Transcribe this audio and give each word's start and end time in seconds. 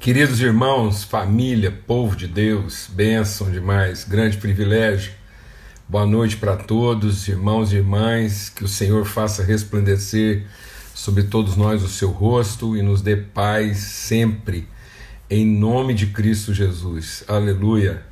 Queridos 0.00 0.40
irmãos, 0.40 1.04
família, 1.04 1.70
povo 1.70 2.16
de 2.16 2.26
Deus, 2.26 2.88
bênção 2.90 3.50
demais, 3.50 4.02
grande 4.02 4.38
privilégio. 4.38 5.12
Boa 5.86 6.06
noite 6.06 6.38
para 6.38 6.56
todos, 6.56 7.28
irmãos 7.28 7.70
e 7.70 7.76
irmãs, 7.76 8.48
que 8.48 8.64
o 8.64 8.66
Senhor 8.68 9.04
faça 9.04 9.44
resplandecer 9.44 10.46
sobre 10.94 11.24
todos 11.24 11.54
nós 11.54 11.82
o 11.82 11.88
seu 11.88 12.08
rosto 12.08 12.74
e 12.74 12.80
nos 12.80 13.02
dê 13.02 13.14
paz 13.14 13.76
sempre, 13.76 14.66
em 15.28 15.44
nome 15.46 15.92
de 15.92 16.06
Cristo 16.06 16.54
Jesus. 16.54 17.22
Aleluia. 17.28 18.02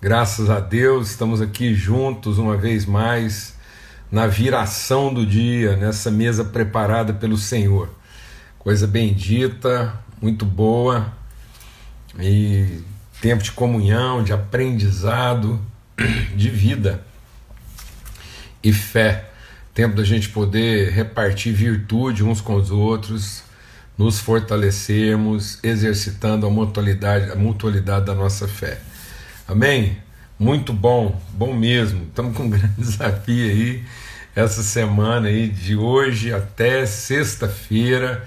Graças 0.00 0.48
a 0.48 0.60
Deus, 0.60 1.10
estamos 1.10 1.40
aqui 1.40 1.74
juntos 1.74 2.38
uma 2.38 2.56
vez 2.56 2.86
mais, 2.86 3.56
na 4.08 4.28
viração 4.28 5.12
do 5.12 5.26
dia, 5.26 5.74
nessa 5.74 6.12
mesa 6.12 6.44
preparada 6.44 7.12
pelo 7.12 7.36
Senhor. 7.36 7.90
Coisa 8.56 8.86
bendita, 8.86 10.00
muito 10.22 10.46
boa 10.46 11.23
e 12.18 12.80
tempo 13.20 13.42
de 13.42 13.52
comunhão, 13.52 14.22
de 14.22 14.32
aprendizado, 14.32 15.60
de 16.36 16.48
vida 16.48 17.02
e 18.62 18.72
fé. 18.72 19.30
Tempo 19.72 19.96
da 19.96 20.04
gente 20.04 20.28
poder 20.28 20.90
repartir 20.92 21.52
virtude 21.52 22.22
uns 22.22 22.40
com 22.40 22.54
os 22.54 22.70
outros, 22.70 23.42
nos 23.98 24.20
fortalecermos, 24.20 25.58
exercitando 25.62 26.46
a 26.46 26.50
mutualidade, 26.50 27.30
a 27.30 27.34
mutualidade 27.34 28.06
da 28.06 28.14
nossa 28.14 28.46
fé. 28.46 28.78
Amém? 29.48 29.98
Muito 30.38 30.72
bom, 30.72 31.20
bom 31.32 31.52
mesmo. 31.52 32.04
Estamos 32.04 32.36
com 32.36 32.44
um 32.44 32.50
grande 32.50 32.74
desafio 32.78 33.50
aí 33.50 33.84
essa 34.34 34.62
semana 34.62 35.28
aí, 35.28 35.48
de 35.48 35.76
hoje 35.76 36.32
até 36.32 36.84
sexta-feira. 36.86 38.24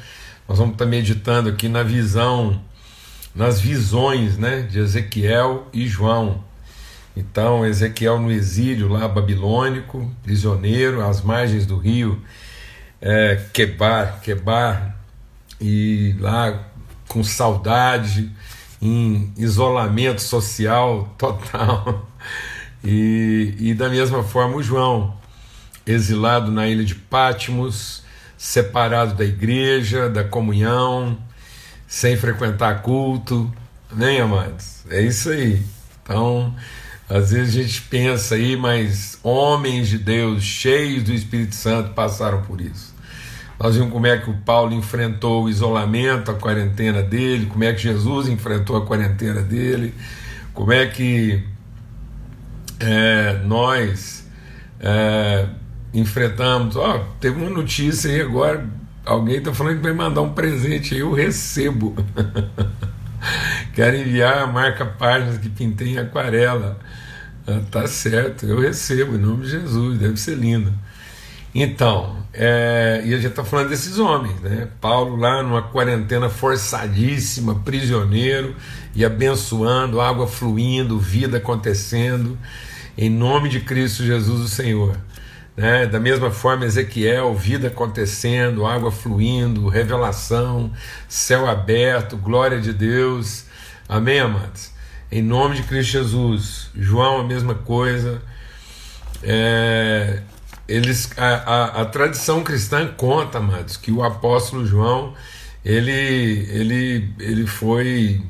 Nós 0.47 0.57
vamos 0.57 0.73
estar 0.73 0.85
meditando 0.85 1.49
aqui 1.49 1.67
na 1.67 1.83
visão 1.83 2.61
nas 3.37 3.61
visões 3.61 4.35
né, 4.35 4.63
de 4.63 4.79
Ezequiel 4.79 5.67
e 5.71 5.87
João. 5.87 6.43
Então, 7.15 7.63
Ezequiel 7.63 8.19
no 8.19 8.31
exílio 8.31 8.87
lá 8.87 9.07
babilônico, 9.07 10.11
prisioneiro, 10.23 11.07
às 11.07 11.21
margens 11.21 11.63
do 11.67 11.77
rio 11.77 12.19
é, 12.99 13.39
Quebar, 13.53 14.21
Quebar, 14.21 14.97
e 15.61 16.15
lá 16.19 16.67
com 17.07 17.23
saudade, 17.23 18.31
em 18.81 19.31
isolamento 19.37 20.21
social 20.21 21.13
total. 21.15 22.09
E, 22.83 23.55
e 23.59 23.73
da 23.75 23.87
mesma 23.87 24.23
forma 24.23 24.55
o 24.55 24.63
João, 24.63 25.15
exilado 25.85 26.51
na 26.51 26.67
ilha 26.67 26.83
de 26.83 26.95
Patmos, 26.95 28.03
separado 28.35 29.13
da 29.13 29.25
igreja, 29.25 30.09
da 30.09 30.23
comunhão, 30.23 31.17
sem 31.87 32.17
frequentar 32.17 32.81
culto, 32.81 33.51
nem 33.95 34.19
amados? 34.19 34.83
É 34.89 35.01
isso 35.01 35.29
aí. 35.29 35.63
Então, 36.03 36.53
às 37.09 37.31
vezes 37.31 37.55
a 37.55 37.61
gente 37.63 37.81
pensa 37.83 38.35
aí, 38.35 38.57
mas 38.57 39.17
homens 39.23 39.87
de 39.87 39.97
Deus, 39.97 40.43
cheios 40.43 41.03
do 41.03 41.13
Espírito 41.13 41.55
Santo, 41.55 41.93
passaram 41.93 42.41
por 42.41 42.59
isso. 42.59 42.93
Nós 43.59 43.75
vimos 43.75 43.91
como 43.91 44.05
é 44.05 44.17
que 44.17 44.29
o 44.29 44.37
Paulo 44.37 44.73
enfrentou 44.73 45.45
o 45.45 45.49
isolamento, 45.49 46.29
a 46.29 46.35
quarentena 46.35 47.01
dele, 47.01 47.47
como 47.47 47.63
é 47.63 47.73
que 47.73 47.81
Jesus 47.81 48.27
enfrentou 48.27 48.75
a 48.75 48.85
quarentena 48.85 49.41
dele, 49.41 49.95
como 50.53 50.71
é 50.71 50.85
que 50.85 51.43
é, 52.79 53.41
nós 53.45 54.27
é, 54.79 55.47
enfrentamos. 55.93 56.75
Ó, 56.75 56.99
teve 57.19 57.41
uma 57.41 57.49
notícia 57.49 58.11
aí 58.11 58.21
agora 58.21 58.67
Alguém 59.07 59.37
está 59.37 59.53
falando 59.53 59.77
que 59.77 59.83
vai 59.83 59.93
mandar 59.93 60.21
um 60.21 60.33
presente 60.33 60.95
eu 60.95 61.13
recebo. 61.13 61.95
Quero 63.73 63.95
enviar 63.95 64.51
marca 64.51 64.85
páginas 64.85 65.37
que 65.37 65.49
pintei 65.49 65.93
em 65.93 65.97
aquarela. 65.97 66.77
Ah, 67.47 67.61
tá 67.71 67.87
certo, 67.87 68.45
eu 68.45 68.59
recebo, 68.59 69.15
em 69.15 69.19
nome 69.19 69.45
de 69.45 69.51
Jesus, 69.51 69.97
deve 69.97 70.17
ser 70.17 70.35
lindo. 70.35 70.73
Então, 71.55 72.17
é, 72.33 73.01
e 73.05 73.13
a 73.13 73.17
gente 73.17 73.27
está 73.27 73.45
falando 73.45 73.69
desses 73.69 73.97
homens, 73.97 74.37
né? 74.41 74.67
Paulo 74.81 75.15
lá 75.15 75.41
numa 75.41 75.61
quarentena 75.61 76.29
forçadíssima, 76.29 77.55
prisioneiro 77.55 78.53
e 78.93 79.05
abençoando, 79.05 80.01
água 80.01 80.27
fluindo, 80.27 80.99
vida 80.99 81.37
acontecendo, 81.37 82.37
em 82.97 83.09
nome 83.09 83.47
de 83.47 83.61
Cristo 83.61 84.03
Jesus, 84.03 84.41
o 84.41 84.49
Senhor. 84.49 84.97
Né? 85.57 85.87
Da 85.87 85.99
mesma 85.99 86.29
forma, 86.29 86.65
Ezequiel, 86.65 87.33
vida 87.33 87.69
acontecendo, 87.69 88.63
água 88.63 88.91
fluindo, 88.91 89.67
revelação, 89.67 90.71
céu 91.09 91.47
aberto, 91.47 92.15
glória 92.15 92.61
de 92.61 92.71
Deus. 92.71 93.45
Amém, 93.89 94.19
amados? 94.19 94.71
Em 95.11 95.23
nome 95.23 95.55
de 95.55 95.63
Cristo 95.63 95.93
Jesus. 95.93 96.69
João, 96.75 97.21
a 97.21 97.23
mesma 97.23 97.55
coisa. 97.55 98.21
É, 99.23 100.21
eles, 100.67 101.09
a, 101.17 101.25
a, 101.25 101.81
a, 101.81 101.85
tradição 101.85 102.43
cristã 102.43 102.87
conta, 102.95 103.39
amados, 103.39 103.77
que 103.77 103.91
o 103.91 104.03
apóstolo 104.03 104.63
João 104.63 105.15
ele, 105.65 105.91
ele, 105.91 107.13
ele 107.19 107.47
foi. 107.47 108.21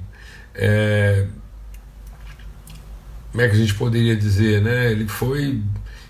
É, 0.55 1.25
como 3.31 3.43
é 3.43 3.49
que 3.49 3.55
a 3.55 3.59
gente 3.59 3.73
poderia 3.73 4.15
dizer, 4.15 4.61
né? 4.61 4.91
Ele 4.91 5.07
foi 5.07 5.61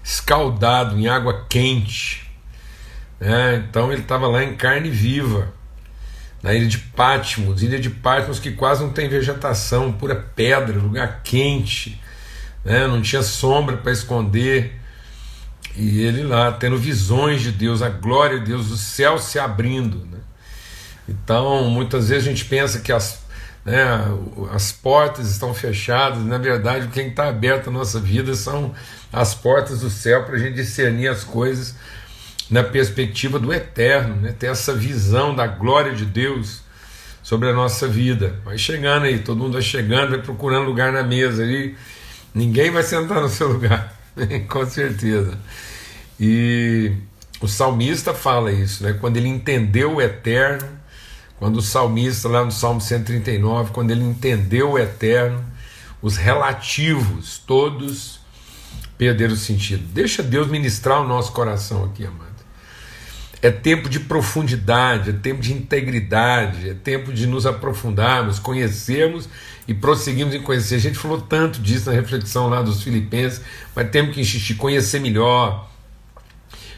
escaldado 0.07 0.97
em 0.97 1.09
água 1.09 1.45
quente. 1.49 2.25
Né? 3.19 3.65
Então 3.69 3.91
ele 3.91 4.03
estava 4.03 4.25
lá 4.25 4.41
em 4.41 4.55
carne 4.55 4.89
viva, 4.89 5.53
na 6.41 6.53
ilha 6.53 6.67
de 6.67 6.77
Patmos, 6.77 7.61
ilha 7.61 7.77
de 7.77 7.89
Patmos 7.89 8.39
que 8.39 8.51
quase 8.51 8.83
não 8.83 8.93
tem 8.93 9.09
vegetação, 9.09 9.91
pura 9.91 10.15
pedra, 10.15 10.79
lugar 10.79 11.21
quente, 11.23 12.01
né? 12.63 12.87
não 12.87 13.01
tinha 13.01 13.21
sombra 13.21 13.75
para 13.75 13.91
esconder. 13.91 14.79
E 15.75 16.01
ele 16.01 16.23
lá 16.23 16.53
tendo 16.53 16.77
visões 16.77 17.41
de 17.41 17.51
Deus, 17.51 17.81
a 17.81 17.89
glória 17.89 18.39
de 18.39 18.45
Deus, 18.45 18.71
o 18.71 18.77
céu 18.77 19.17
se 19.19 19.37
abrindo. 19.37 20.05
Né? 20.05 20.19
Então, 21.09 21.69
muitas 21.69 22.07
vezes 22.07 22.25
a 22.25 22.31
gente 22.31 22.45
pensa 22.45 22.79
que 22.79 22.93
as, 22.93 23.25
né, 23.67 23.83
as 24.53 24.71
portas 24.71 25.29
estão 25.29 25.53
fechadas, 25.53 26.23
na 26.23 26.37
verdade, 26.37 26.87
quem 26.87 27.09
está 27.09 27.27
aberto 27.27 27.69
na 27.69 27.79
nossa 27.79 27.99
vida 27.99 28.33
são 28.33 28.73
as 29.11 29.35
portas 29.35 29.81
do 29.81 29.89
céu 29.89 30.23
para 30.23 30.35
a 30.35 30.39
gente 30.39 30.53
discernir 30.53 31.09
as 31.09 31.25
coisas 31.25 31.75
na 32.49 32.63
perspectiva 32.63 33.37
do 33.37 33.53
eterno, 33.53 34.15
né? 34.15 34.33
ter 34.39 34.47
essa 34.47 34.73
visão 34.73 35.35
da 35.35 35.45
glória 35.45 35.93
de 35.93 36.05
Deus 36.05 36.61
sobre 37.21 37.49
a 37.49 37.53
nossa 37.53 37.89
vida. 37.89 38.39
Vai 38.45 38.57
chegando 38.57 39.03
aí, 39.03 39.19
todo 39.19 39.37
mundo 39.37 39.51
vai 39.51 39.61
chegando, 39.61 40.11
vai 40.11 40.21
procurando 40.21 40.65
lugar 40.65 40.93
na 40.93 41.03
mesa 41.03 41.43
aí, 41.43 41.75
ninguém 42.33 42.71
vai 42.71 42.83
sentar 42.83 43.21
no 43.21 43.27
seu 43.27 43.49
lugar, 43.51 43.93
com 44.47 44.65
certeza. 44.65 45.37
E 46.17 46.93
o 47.41 47.49
salmista 47.49 48.13
fala 48.13 48.49
isso, 48.49 48.81
né? 48.85 48.93
quando 48.93 49.17
ele 49.17 49.27
entendeu 49.27 49.95
o 49.95 50.01
eterno, 50.01 50.76
quando 51.37 51.57
o 51.57 51.61
salmista, 51.61 52.27
lá 52.27 52.43
no 52.43 52.51
Salmo 52.51 52.81
139, 52.81 53.71
quando 53.71 53.91
ele 53.91 54.03
entendeu 54.03 54.71
o 54.71 54.79
eterno, 54.79 55.43
os 56.01 56.17
relativos, 56.17 57.41
todos 57.45 58.19
perder 58.97 59.31
o 59.31 59.35
sentido. 59.35 59.83
Deixa 59.93 60.23
Deus 60.23 60.47
ministrar 60.47 61.01
o 61.01 61.07
nosso 61.07 61.31
coração 61.31 61.85
aqui, 61.85 62.05
amado. 62.05 62.27
É 63.41 63.51
tempo 63.51 63.87
de 63.87 63.99
profundidade, 63.99 65.11
é 65.11 65.13
tempo 65.13 65.41
de 65.41 65.53
integridade, 65.53 66.69
é 66.69 66.73
tempo 66.73 67.13
de 67.13 67.27
nos 67.27 67.45
aprofundarmos, 67.45 68.39
conhecermos 68.39 69.29
e 69.67 69.75
prosseguirmos 69.75 70.33
em 70.33 70.41
conhecer. 70.41 70.75
A 70.75 70.79
gente 70.79 70.97
falou 70.97 71.21
tanto 71.21 71.61
disso 71.61 71.89
na 71.89 71.95
reflexão 71.95 72.49
lá 72.49 72.63
dos 72.63 72.81
Filipenses, 72.81 73.41
mas 73.75 73.91
temos 73.91 74.15
que 74.15 74.21
insistir, 74.21 74.55
conhecer 74.55 74.99
melhor, 74.99 75.69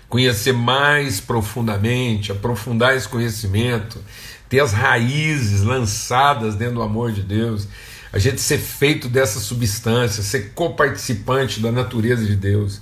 conhecer 0.09 0.51
mais 0.51 1.21
profundamente, 1.21 2.31
aprofundar 2.31 2.95
esse 2.95 3.07
conhecimento, 3.07 4.03
ter 4.49 4.59
as 4.59 4.73
raízes 4.73 5.61
lançadas 5.61 6.55
dentro 6.55 6.75
do 6.75 6.81
amor 6.81 7.11
de 7.11 7.21
Deus 7.21 7.67
a 8.11 8.17
gente 8.17 8.41
ser 8.41 8.57
feito 8.57 9.07
dessa 9.07 9.39
substância, 9.39 10.23
ser 10.23 10.51
coparticipante 10.53 11.59
da 11.59 11.71
natureza 11.71 12.25
de 12.25 12.35
Deus. 12.35 12.81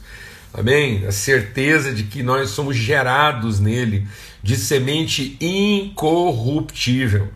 Amém? 0.53 1.05
A 1.05 1.11
certeza 1.11 1.93
de 1.93 2.03
que 2.03 2.23
nós 2.23 2.51
somos 2.51 2.75
gerados 2.77 3.59
nele 3.59 4.07
de 4.41 4.55
semente 4.55 5.37
incorruptível. 5.41 7.27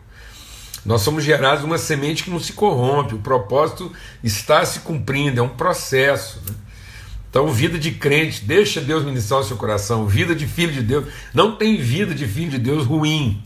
Nós 0.84 1.02
somos 1.02 1.22
gerados 1.22 1.60
de 1.60 1.66
uma 1.66 1.78
semente 1.78 2.24
que 2.24 2.30
não 2.30 2.40
se 2.40 2.54
corrompe, 2.54 3.14
o 3.14 3.18
propósito 3.18 3.92
está 4.24 4.64
se 4.64 4.80
cumprindo, 4.80 5.38
é 5.38 5.42
um 5.42 5.50
processo. 5.50 6.40
Né? 6.48 6.54
Então, 7.30 7.48
vida 7.48 7.78
de 7.78 7.92
crente, 7.92 8.44
deixa 8.44 8.80
Deus 8.80 9.04
ministrar 9.04 9.40
o 9.40 9.44
seu 9.44 9.56
coração. 9.56 10.06
Vida 10.06 10.34
de 10.34 10.46
filho 10.46 10.72
de 10.72 10.82
Deus, 10.82 11.06
não 11.32 11.56
tem 11.56 11.76
vida 11.76 12.14
de 12.14 12.26
filho 12.26 12.50
de 12.50 12.58
Deus 12.58 12.84
ruim, 12.84 13.40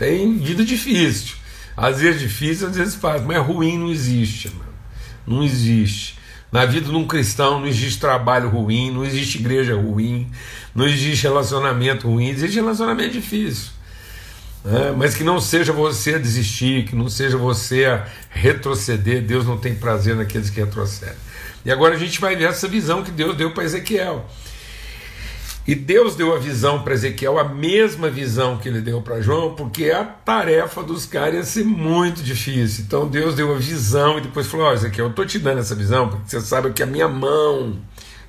tem 0.00 0.38
vida 0.38 0.64
difícil. 0.64 1.36
Às 1.76 2.00
vezes 2.00 2.22
difícil, 2.22 2.68
às 2.68 2.74
vezes 2.74 2.94
fácil, 2.94 3.26
mas 3.26 3.46
ruim 3.46 3.78
não 3.78 3.90
existe, 3.90 4.48
mano. 4.48 4.72
Não 5.26 5.44
existe. 5.44 6.18
Na 6.50 6.64
vida 6.64 6.88
de 6.88 6.96
um 6.96 7.06
cristão 7.06 7.60
não 7.60 7.66
existe 7.66 8.00
trabalho 8.00 8.48
ruim, 8.48 8.90
não 8.90 9.04
existe 9.04 9.38
igreja 9.38 9.76
ruim, 9.76 10.26
não 10.74 10.88
existe 10.88 11.24
relacionamento 11.24 12.08
ruim, 12.08 12.30
existe 12.30 12.54
relacionamento 12.54 13.12
difícil. 13.12 13.72
né? 14.64 14.94
mas 14.96 15.14
que 15.14 15.22
não 15.22 15.38
seja 15.38 15.70
você 15.70 16.14
a 16.14 16.18
desistir, 16.18 16.86
que 16.86 16.96
não 16.96 17.10
seja 17.10 17.36
você 17.36 17.84
a 17.84 18.06
retroceder. 18.30 19.20
Deus 19.20 19.44
não 19.44 19.58
tem 19.58 19.74
prazer 19.74 20.16
naqueles 20.16 20.48
que 20.48 20.60
retrocedem. 20.60 21.14
E 21.62 21.70
agora 21.70 21.94
a 21.94 21.98
gente 21.98 22.18
vai 22.18 22.34
ver 22.34 22.44
essa 22.44 22.66
visão 22.66 23.02
que 23.02 23.10
Deus 23.10 23.36
deu 23.36 23.52
para 23.52 23.64
Ezequiel. 23.64 24.26
E 25.70 25.74
Deus 25.76 26.16
deu 26.16 26.34
a 26.34 26.38
visão 26.40 26.82
para 26.82 26.94
Ezequiel, 26.94 27.38
a 27.38 27.44
mesma 27.44 28.10
visão 28.10 28.56
que 28.56 28.68
ele 28.68 28.80
deu 28.80 29.00
para 29.02 29.20
João, 29.20 29.54
porque 29.54 29.92
a 29.92 30.04
tarefa 30.04 30.82
dos 30.82 31.06
caras 31.06 31.34
ia 31.34 31.44
ser 31.44 31.64
muito 31.64 32.24
difícil. 32.24 32.82
Então 32.84 33.06
Deus 33.06 33.36
deu 33.36 33.54
a 33.54 33.56
visão 33.56 34.18
e 34.18 34.22
depois 34.22 34.48
falou: 34.48 34.66
Ó, 34.66 34.70
oh, 34.70 34.72
Ezequiel, 34.72 35.06
eu 35.06 35.10
estou 35.10 35.24
te 35.24 35.38
dando 35.38 35.60
essa 35.60 35.76
visão 35.76 36.08
porque 36.08 36.28
você 36.28 36.40
sabe 36.40 36.72
que 36.72 36.82
a 36.82 36.86
minha 36.86 37.06
mão 37.06 37.78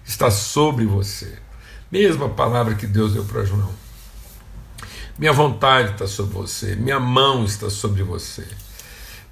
está 0.06 0.30
sobre 0.30 0.86
você. 0.86 1.34
Mesma 1.92 2.30
palavra 2.30 2.76
que 2.76 2.86
Deus 2.86 3.14
deu 3.14 3.26
para 3.26 3.44
João. 3.44 3.72
Minha 5.18 5.34
vontade 5.34 5.94
está 5.94 6.06
sobre 6.06 6.34
você, 6.34 6.76
minha 6.76 7.00
mão 7.00 7.44
está 7.44 7.72
sobre 7.72 8.04
você. 8.04 8.46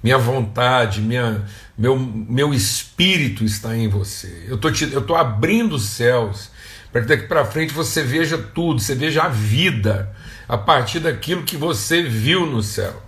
Minha 0.02 0.18
vontade, 0.18 1.00
minha, 1.00 1.44
meu, 1.78 1.96
meu 1.96 2.52
espírito 2.52 3.44
está 3.44 3.76
em 3.76 3.86
você. 3.86 4.46
Eu 4.48 4.58
tô 4.58 4.68
estou 4.68 5.14
abrindo 5.14 5.76
os 5.76 5.84
céus 5.84 6.50
para 6.92 7.02
que 7.02 7.06
daqui 7.06 7.26
para 7.26 7.44
frente 7.44 7.72
você 7.72 8.02
veja 8.02 8.36
tudo, 8.36 8.80
você 8.80 8.94
veja 8.94 9.22
a 9.22 9.28
vida 9.28 10.14
a 10.48 10.58
partir 10.58 11.00
daquilo 11.00 11.44
que 11.44 11.56
você 11.56 12.02
viu 12.02 12.46
no 12.46 12.62
céu. 12.62 13.02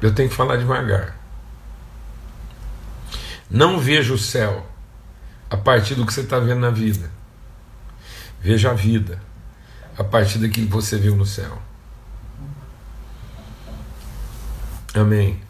Eu 0.00 0.14
tenho 0.14 0.28
que 0.28 0.34
falar 0.34 0.56
devagar. 0.56 1.16
Não 3.50 3.78
veja 3.78 4.14
o 4.14 4.18
céu 4.18 4.66
a 5.50 5.56
partir 5.56 5.94
do 5.94 6.06
que 6.06 6.12
você 6.12 6.22
está 6.22 6.38
vendo 6.38 6.60
na 6.60 6.70
vida. 6.70 7.10
Veja 8.40 8.70
a 8.70 8.74
vida 8.74 9.20
a 9.96 10.02
partir 10.02 10.38
daquilo 10.38 10.66
que 10.66 10.72
você 10.72 10.96
viu 10.96 11.14
no 11.14 11.26
céu. 11.26 11.60
Amém. 14.94 15.40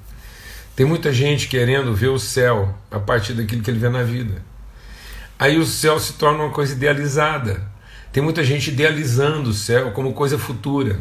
Tem 0.74 0.84
muita 0.84 1.12
gente 1.12 1.48
querendo 1.48 1.94
ver 1.94 2.08
o 2.08 2.18
céu 2.18 2.76
a 2.90 2.98
partir 2.98 3.34
daquilo 3.34 3.62
que 3.62 3.70
ele 3.70 3.78
vê 3.78 3.88
na 3.88 4.02
vida. 4.02 4.42
Aí 5.42 5.58
o 5.58 5.66
céu 5.66 5.98
se 5.98 6.12
torna 6.12 6.44
uma 6.44 6.52
coisa 6.52 6.72
idealizada. 6.72 7.68
Tem 8.12 8.22
muita 8.22 8.44
gente 8.44 8.70
idealizando 8.70 9.50
o 9.50 9.52
céu 9.52 9.90
como 9.90 10.12
coisa 10.12 10.38
futura. 10.38 11.00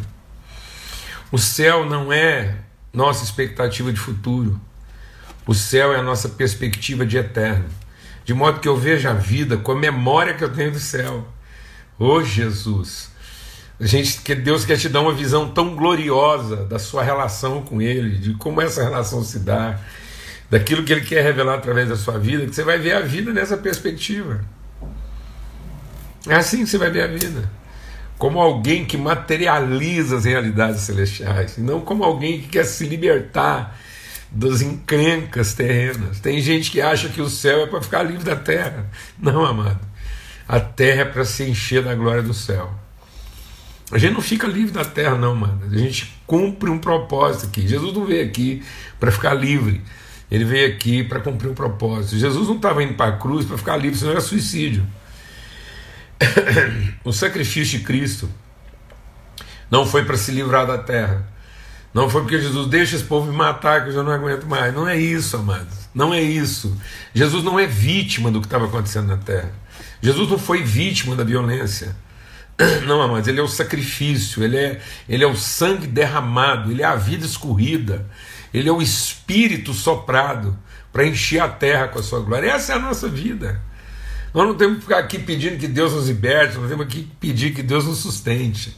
O 1.31 1.37
céu 1.37 1.85
não 1.85 2.11
é 2.11 2.55
nossa 2.91 3.23
expectativa 3.23 3.93
de 3.93 3.99
futuro. 3.99 4.59
O 5.45 5.53
céu 5.53 5.93
é 5.93 5.99
a 5.99 6.01
nossa 6.01 6.27
perspectiva 6.27 7.05
de 7.05 7.17
eterno. 7.17 7.65
De 8.25 8.33
modo 8.33 8.59
que 8.59 8.67
eu 8.67 8.75
vejo 8.75 9.07
a 9.07 9.13
vida 9.13 9.57
com 9.57 9.73
a 9.73 9.75
memória 9.75 10.33
que 10.33 10.43
eu 10.43 10.51
tenho 10.51 10.71
do 10.71 10.79
céu. 10.79 11.27
Oh, 11.99 12.23
Jesus! 12.23 13.11
A 13.79 13.85
gente, 13.85 14.21
que 14.21 14.33
Deus 14.33 14.65
quer 14.65 14.79
te 14.79 14.89
dar 14.89 15.01
uma 15.01 15.13
visão 15.13 15.51
tão 15.51 15.75
gloriosa 15.75 16.65
da 16.65 16.79
sua 16.79 17.03
relação 17.03 17.61
com 17.61 17.79
Ele, 17.79 18.17
de 18.17 18.33
como 18.33 18.59
essa 18.59 18.81
relação 18.81 19.23
se 19.23 19.37
dá, 19.37 19.79
daquilo 20.51 20.83
que 20.83 20.91
Ele 20.91 21.01
quer 21.01 21.23
revelar 21.23 21.55
através 21.55 21.87
da 21.87 21.95
sua 21.95 22.19
vida, 22.19 22.45
que 22.45 22.53
você 22.53 22.63
vai 22.63 22.77
ver 22.77 22.91
a 22.91 22.99
vida 22.99 23.31
nessa 23.31 23.55
perspectiva. 23.55 24.41
É 26.27 26.35
assim 26.35 26.65
que 26.65 26.69
você 26.69 26.77
vai 26.77 26.91
ver 26.91 27.03
a 27.03 27.07
vida. 27.07 27.49
Como 28.17 28.39
alguém 28.39 28.85
que 28.85 28.97
materializa 28.97 30.17
as 30.17 30.25
realidades 30.25 30.81
celestiais, 30.81 31.57
e 31.57 31.61
não 31.61 31.79
como 31.79 32.03
alguém 32.03 32.41
que 32.41 32.49
quer 32.49 32.65
se 32.65 32.85
libertar 32.85 33.79
das 34.29 34.61
encrencas 34.61 35.53
terrenas. 35.53 36.19
Tem 36.19 36.39
gente 36.41 36.69
que 36.69 36.81
acha 36.81 37.07
que 37.07 37.21
o 37.21 37.29
céu 37.29 37.61
é 37.61 37.67
para 37.67 37.81
ficar 37.81 38.03
livre 38.03 38.23
da 38.23 38.35
terra. 38.35 38.85
Não, 39.17 39.45
amado. 39.45 39.79
A 40.47 40.59
terra 40.59 41.01
é 41.01 41.05
para 41.05 41.23
se 41.23 41.43
encher 41.43 41.81
da 41.81 41.95
glória 41.95 42.21
do 42.21 42.33
céu. 42.33 42.71
A 43.89 43.97
gente 43.97 44.13
não 44.13 44.21
fica 44.21 44.47
livre 44.47 44.71
da 44.71 44.85
terra, 44.85 45.17
não, 45.17 45.35
mano. 45.35 45.61
A 45.69 45.77
gente 45.77 46.13
cumpre 46.27 46.69
um 46.69 46.77
propósito 46.77 47.47
aqui. 47.47 47.67
Jesus 47.67 47.93
não 47.93 48.05
veio 48.05 48.25
aqui 48.25 48.63
para 48.99 49.11
ficar 49.11 49.33
livre. 49.33 49.81
Ele 50.31 50.45
veio 50.45 50.73
aqui 50.73 51.03
para 51.03 51.19
cumprir 51.19 51.49
um 51.49 51.53
propósito. 51.53 52.17
Jesus 52.17 52.47
não 52.47 52.55
estava 52.55 52.81
indo 52.81 52.93
para 52.93 53.15
a 53.15 53.17
cruz 53.17 53.45
para 53.45 53.57
ficar 53.57 53.75
livre, 53.75 53.99
senão 53.99 54.11
era 54.11 54.21
suicídio. 54.21 54.87
o 57.03 57.11
sacrifício 57.11 57.79
de 57.79 57.83
Cristo 57.83 58.29
não 59.69 59.85
foi 59.85 60.05
para 60.05 60.15
se 60.15 60.31
livrar 60.31 60.65
da 60.65 60.77
terra. 60.77 61.27
Não 61.93 62.09
foi 62.09 62.21
porque 62.21 62.39
Jesus 62.39 62.67
deixa 62.67 62.95
esse 62.95 63.03
povo 63.03 63.29
me 63.29 63.35
matar 63.35 63.83
que 63.83 63.89
eu 63.89 63.93
já 63.93 64.01
não 64.01 64.11
aguento 64.13 64.45
mais. 64.45 64.73
Não 64.73 64.87
é 64.87 64.97
isso, 64.97 65.35
amados. 65.35 65.89
Não 65.93 66.13
é 66.13 66.21
isso. 66.21 66.77
Jesus 67.13 67.43
não 67.43 67.59
é 67.59 67.67
vítima 67.67 68.31
do 68.31 68.39
que 68.39 68.47
estava 68.47 68.65
acontecendo 68.65 69.07
na 69.07 69.17
terra. 69.17 69.51
Jesus 70.01 70.29
não 70.29 70.39
foi 70.39 70.63
vítima 70.63 71.15
da 71.15 71.23
violência. 71.23 71.93
Não, 72.85 73.07
mas 73.07 73.27
ele 73.27 73.39
é 73.39 73.43
o 73.43 73.47
sacrifício, 73.47 74.43
ele 74.43 74.57
é, 74.57 74.81
ele 75.09 75.23
é 75.23 75.27
o 75.27 75.35
sangue 75.35 75.87
derramado, 75.87 76.71
ele 76.71 76.81
é 76.81 76.85
a 76.85 76.95
vida 76.95 77.25
escorrida, 77.25 78.05
ele 78.53 78.69
é 78.69 78.71
o 78.71 78.81
espírito 78.81 79.73
soprado 79.73 80.57
para 80.91 81.05
encher 81.05 81.41
a 81.41 81.47
terra 81.47 81.87
com 81.87 81.99
a 81.99 82.03
sua 82.03 82.19
glória. 82.19 82.51
Essa 82.51 82.73
é 82.73 82.75
a 82.75 82.79
nossa 82.79 83.07
vida. 83.07 83.61
Nós 84.33 84.47
não 84.47 84.55
temos 84.55 84.77
que 84.77 84.81
ficar 84.83 84.99
aqui 84.99 85.19
pedindo 85.19 85.57
que 85.57 85.67
Deus 85.67 85.93
nos 85.93 86.07
liberte, 86.07 86.57
nós 86.57 86.69
temos 86.69 86.87
que 86.87 87.03
pedir 87.19 87.53
que 87.53 87.61
Deus 87.61 87.85
nos 87.85 87.97
sustente. 87.99 88.77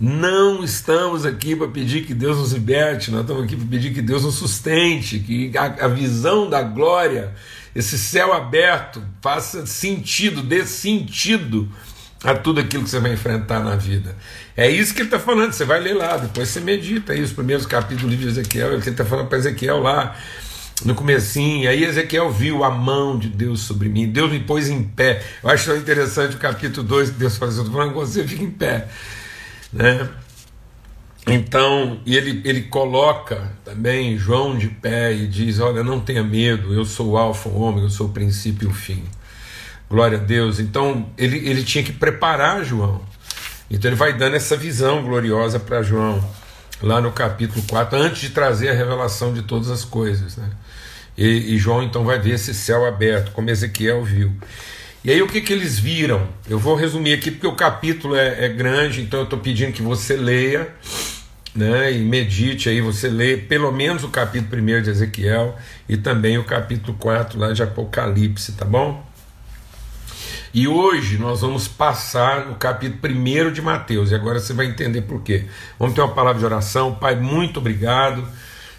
Não 0.00 0.64
estamos 0.64 1.24
aqui 1.24 1.54
para 1.54 1.68
pedir 1.68 2.04
que 2.04 2.12
Deus 2.12 2.36
nos 2.36 2.52
liberte, 2.52 3.10
nós 3.12 3.20
estamos 3.20 3.44
aqui 3.44 3.54
para 3.54 3.66
pedir 3.66 3.94
que 3.94 4.02
Deus 4.02 4.24
nos 4.24 4.34
sustente, 4.34 5.20
que 5.20 5.56
a, 5.56 5.84
a 5.84 5.88
visão 5.88 6.50
da 6.50 6.62
glória, 6.62 7.32
esse 7.74 7.96
céu 7.96 8.32
aberto, 8.32 9.00
faça 9.20 9.64
sentido, 9.66 10.42
dê 10.42 10.66
sentido 10.66 11.68
a 12.24 12.34
tudo 12.34 12.60
aquilo 12.60 12.84
que 12.84 12.90
você 12.90 13.00
vai 13.00 13.12
enfrentar 13.12 13.60
na 13.60 13.76
vida. 13.76 14.16
É 14.56 14.70
isso 14.70 14.94
que 14.94 15.00
ele 15.00 15.08
está 15.08 15.18
falando, 15.18 15.52
você 15.52 15.64
vai 15.64 15.80
ler 15.80 15.94
lá, 15.94 16.16
depois 16.16 16.48
você 16.48 16.60
medita 16.60 17.12
aí 17.12 17.22
os 17.22 17.32
primeiros 17.32 17.66
capítulos 17.66 18.02
do 18.02 18.08
livro 18.08 18.24
de 18.24 18.40
Ezequiel, 18.40 18.72
ele 18.74 18.88
está 18.88 19.04
falando 19.04 19.28
para 19.28 19.38
Ezequiel 19.38 19.80
lá, 19.80 20.16
no 20.84 20.94
comecinho, 20.94 21.68
aí 21.68 21.84
Ezequiel 21.84 22.30
viu 22.30 22.64
a 22.64 22.70
mão 22.70 23.18
de 23.18 23.28
Deus 23.28 23.60
sobre 23.62 23.88
mim, 23.88 24.08
Deus 24.08 24.30
me 24.30 24.40
pôs 24.40 24.68
em 24.68 24.82
pé. 24.82 25.22
Eu 25.42 25.50
acho 25.50 25.74
interessante 25.76 26.36
o 26.36 26.38
capítulo 26.38 26.86
2 26.86 27.10
que 27.10 27.16
Deus 27.16 27.34
assim, 27.34 27.44
eu 27.44 27.50
estou 27.50 27.72
falando 27.72 27.92
com 27.92 28.00
você, 28.00 28.26
fica 28.26 28.42
em 28.42 28.50
pé. 28.50 28.88
Né? 29.72 30.08
Então, 31.26 32.00
ele, 32.04 32.42
ele 32.44 32.62
coloca 32.62 33.52
também 33.64 34.18
João 34.18 34.58
de 34.58 34.68
pé 34.68 35.14
e 35.14 35.28
diz: 35.28 35.60
Olha, 35.60 35.84
não 35.84 36.00
tenha 36.00 36.22
medo, 36.22 36.74
eu 36.74 36.84
sou 36.84 37.10
o 37.10 37.16
Alfa, 37.16 37.48
o 37.48 37.60
Ômega, 37.60 37.86
eu 37.86 37.90
sou 37.90 38.08
o 38.08 38.12
princípio 38.12 38.68
e 38.68 38.70
o 38.70 38.74
fim. 38.74 39.04
Glória 39.92 40.16
a 40.16 40.20
Deus. 40.22 40.58
Então 40.58 41.06
ele, 41.18 41.36
ele 41.46 41.62
tinha 41.62 41.84
que 41.84 41.92
preparar 41.92 42.64
João. 42.64 43.02
Então 43.70 43.90
ele 43.90 43.96
vai 43.96 44.14
dando 44.14 44.34
essa 44.34 44.56
visão 44.56 45.02
gloriosa 45.02 45.60
para 45.60 45.82
João, 45.82 46.26
lá 46.80 46.98
no 46.98 47.12
capítulo 47.12 47.62
4, 47.68 47.98
antes 47.98 48.22
de 48.22 48.30
trazer 48.30 48.70
a 48.70 48.72
revelação 48.72 49.34
de 49.34 49.42
todas 49.42 49.68
as 49.68 49.84
coisas. 49.84 50.38
Né? 50.38 50.48
E, 51.16 51.54
e 51.54 51.58
João 51.58 51.82
então 51.82 52.06
vai 52.06 52.18
ver 52.18 52.36
esse 52.36 52.54
céu 52.54 52.86
aberto, 52.86 53.32
como 53.32 53.50
Ezequiel 53.50 54.02
viu. 54.02 54.32
E 55.04 55.10
aí 55.10 55.20
o 55.20 55.28
que, 55.28 55.42
que 55.42 55.52
eles 55.52 55.78
viram? 55.78 56.26
Eu 56.48 56.58
vou 56.58 56.74
resumir 56.74 57.12
aqui 57.12 57.30
porque 57.30 57.46
o 57.46 57.54
capítulo 57.54 58.16
é, 58.16 58.46
é 58.46 58.48
grande, 58.48 59.02
então 59.02 59.20
eu 59.20 59.24
estou 59.24 59.40
pedindo 59.40 59.72
que 59.72 59.82
você 59.82 60.16
leia 60.16 60.72
né, 61.54 61.92
e 61.92 61.98
medite 61.98 62.70
aí, 62.70 62.80
você 62.80 63.08
lê 63.08 63.36
pelo 63.36 63.70
menos 63.70 64.04
o 64.04 64.08
capítulo 64.08 64.62
1 64.62 64.82
de 64.82 64.90
Ezequiel 64.90 65.54
e 65.86 65.98
também 65.98 66.38
o 66.38 66.44
capítulo 66.44 66.96
4 66.98 67.38
lá 67.38 67.52
de 67.52 67.62
Apocalipse, 67.62 68.52
tá 68.52 68.64
bom? 68.64 69.11
E 70.54 70.68
hoje 70.68 71.16
nós 71.16 71.40
vamos 71.40 71.66
passar 71.66 72.44
no 72.44 72.56
capítulo 72.56 73.00
1 73.10 73.52
de 73.52 73.62
Mateus, 73.62 74.10
e 74.10 74.14
agora 74.14 74.38
você 74.38 74.52
vai 74.52 74.66
entender 74.66 75.00
por 75.00 75.22
quê. 75.22 75.46
Vamos 75.78 75.94
ter 75.94 76.02
uma 76.02 76.12
palavra 76.12 76.38
de 76.38 76.44
oração. 76.44 76.94
Pai, 76.94 77.16
muito 77.16 77.58
obrigado 77.58 78.22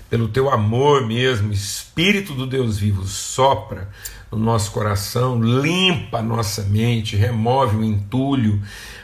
pelo 0.07 0.27
teu 0.27 0.51
amor 0.51 1.07
mesmo, 1.07 1.51
Espírito 1.51 2.35
do 2.35 2.45
Deus 2.45 2.77
vivo, 2.77 3.03
sopra 3.07 3.89
no 4.31 4.37
nosso 4.37 4.71
coração, 4.71 5.41
limpa 5.41 6.19
a 6.19 6.21
nossa 6.21 6.61
mente, 6.61 7.15
remove 7.15 7.77
o 7.77 7.83
entulho, 7.83 8.61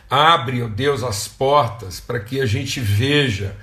abre, 0.08 0.62
ó 0.62 0.68
Deus, 0.68 1.04
as 1.04 1.28
portas 1.28 2.00
para 2.00 2.20
que 2.20 2.40
a 2.40 2.46
gente 2.46 2.80
veja 2.80 3.56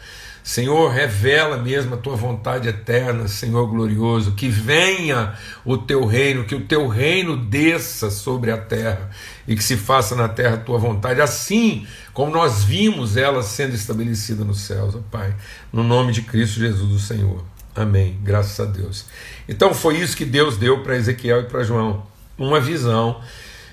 Senhor, 0.46 0.92
revela 0.92 1.56
mesmo 1.56 1.96
a 1.96 1.98
tua 1.98 2.14
vontade 2.14 2.68
eterna, 2.68 3.26
Senhor 3.26 3.66
glorioso, 3.66 4.30
que 4.36 4.48
venha 4.48 5.34
o 5.64 5.76
teu 5.76 6.06
reino, 6.06 6.44
que 6.44 6.54
o 6.54 6.60
teu 6.60 6.86
reino 6.86 7.36
desça 7.36 8.10
sobre 8.10 8.52
a 8.52 8.56
terra 8.56 9.10
e 9.48 9.56
que 9.56 9.64
se 9.64 9.76
faça 9.76 10.14
na 10.14 10.28
terra 10.28 10.54
a 10.54 10.60
tua 10.60 10.78
vontade, 10.78 11.20
assim 11.20 11.84
como 12.12 12.30
nós 12.30 12.62
vimos 12.62 13.16
ela 13.16 13.42
sendo 13.42 13.74
estabelecida 13.74 14.44
nos 14.44 14.60
céus, 14.60 14.94
ó 14.94 15.00
Pai, 15.10 15.34
no 15.72 15.82
nome 15.82 16.12
de 16.12 16.22
Cristo 16.22 16.60
Jesus, 16.60 16.92
o 16.92 17.00
Senhor. 17.00 17.44
Amém. 17.74 18.16
Graças 18.22 18.60
a 18.60 18.70
Deus. 18.70 19.04
Então 19.48 19.74
foi 19.74 19.96
isso 19.96 20.16
que 20.16 20.24
Deus 20.24 20.56
deu 20.56 20.80
para 20.84 20.94
Ezequiel 20.94 21.40
e 21.40 21.44
para 21.46 21.64
João, 21.64 22.06
uma 22.38 22.60
visão 22.60 23.20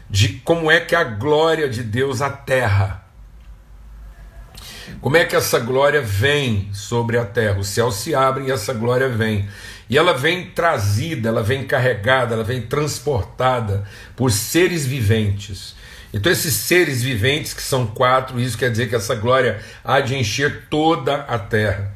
de 0.10 0.30
como 0.44 0.72
é 0.72 0.80
que 0.80 0.96
a 0.96 1.03
glória 1.03 1.70
de 1.70 1.84
Deus 1.84 2.20
a 2.20 2.32
terra 2.32 3.02
como 5.02 5.18
é 5.18 5.25
que 5.25 5.36
essa 5.36 5.60
glória 5.60 6.02
vem 6.02 6.70
sobre 6.74 7.18
a 7.18 7.25
terra? 7.25 7.60
Os 7.60 7.68
céus 7.68 7.96
se 7.96 8.16
abrem 8.16 8.48
e 8.48 8.52
essa 8.52 8.74
glória 8.74 9.10
vem. 9.10 9.48
E 9.90 9.98
ela 9.98 10.13
vem 10.13 10.48
trazida, 10.48 11.30
ela 11.30 11.44
vem 11.44 11.66
carregada, 11.66 12.34
ela 12.34 12.44
vem 12.44 12.62
transportada 12.62 13.84
por 14.16 14.32
seres 14.32 14.86
viventes. 14.86 15.75
Então, 16.13 16.32
esses 16.32 16.54
seres 16.54 17.02
viventes, 17.02 17.54
que 17.54 17.62
são 17.62 17.88
quatro, 17.88 18.40
isso 18.40 18.58
quer 18.58 18.70
dizer 18.70 18.88
que 18.88 18.96
essa 18.96 19.16
glória 19.16 19.60
há 19.84 20.00
de 20.00 20.16
encher 20.16 20.68
toda 20.70 21.16
a 21.16 21.40
terra. 21.40 21.92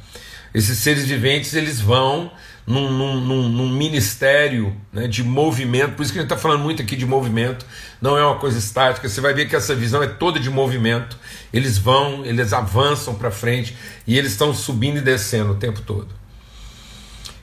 Esses 0.58 0.80
seres 0.80 1.06
viventes, 1.06 1.54
eles 1.54 1.80
vão 1.80 2.32
num, 2.66 2.92
num, 2.92 3.48
num 3.48 3.70
ministério 3.70 4.76
né, 4.92 5.08
de 5.08 5.24
movimento, 5.24 5.94
por 5.94 6.02
isso 6.02 6.12
que 6.12 6.18
a 6.18 6.24
gente 6.24 6.34
está 6.34 6.42
falando 6.42 6.64
muito 6.64 6.82
aqui 6.82 6.96
de 6.96 7.06
movimento, 7.06 7.64
não 8.02 8.18
é 8.18 8.26
uma 8.26 8.40
coisa 8.40 8.58
estática. 8.58 9.08
Você 9.08 9.22
vai 9.22 9.36
ver 9.36 9.48
que 9.48 9.56
essa 9.56 9.76
visão 9.76 10.02
é 10.02 10.08
toda 10.08 10.40
de 10.40 10.50
movimento. 10.50 11.16
Eles 11.54 11.78
vão, 11.78 12.26
eles 12.26 12.54
avançam 12.54 13.14
para 13.14 13.30
frente 13.30 13.78
e 14.08 14.18
eles 14.18 14.32
estão 14.32 14.52
subindo 14.52 14.98
e 14.98 15.02
descendo 15.02 15.52
o 15.52 15.56
tempo 15.58 15.80
todo. 15.82 16.08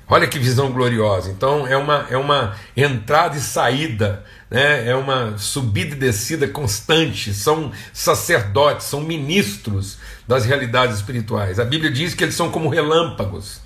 Olha 0.08 0.26
que 0.26 0.38
visão 0.38 0.70
gloriosa. 0.70 1.30
Então 1.30 1.66
é 1.66 1.76
uma, 1.76 2.06
é 2.10 2.16
uma 2.16 2.54
entrada 2.76 3.36
e 3.36 3.40
saída, 3.40 4.24
né? 4.50 4.88
é 4.88 4.94
uma 4.94 5.38
subida 5.38 5.94
e 5.94 5.98
descida 5.98 6.46
constante. 6.46 7.32
São 7.32 7.72
sacerdotes, 7.92 8.86
são 8.86 9.00
ministros 9.00 9.98
das 10.28 10.44
realidades 10.44 10.96
espirituais. 10.96 11.58
A 11.58 11.64
Bíblia 11.64 11.90
diz 11.90 12.14
que 12.14 12.22
eles 12.22 12.34
são 12.34 12.50
como 12.50 12.68
relâmpagos. 12.68 13.60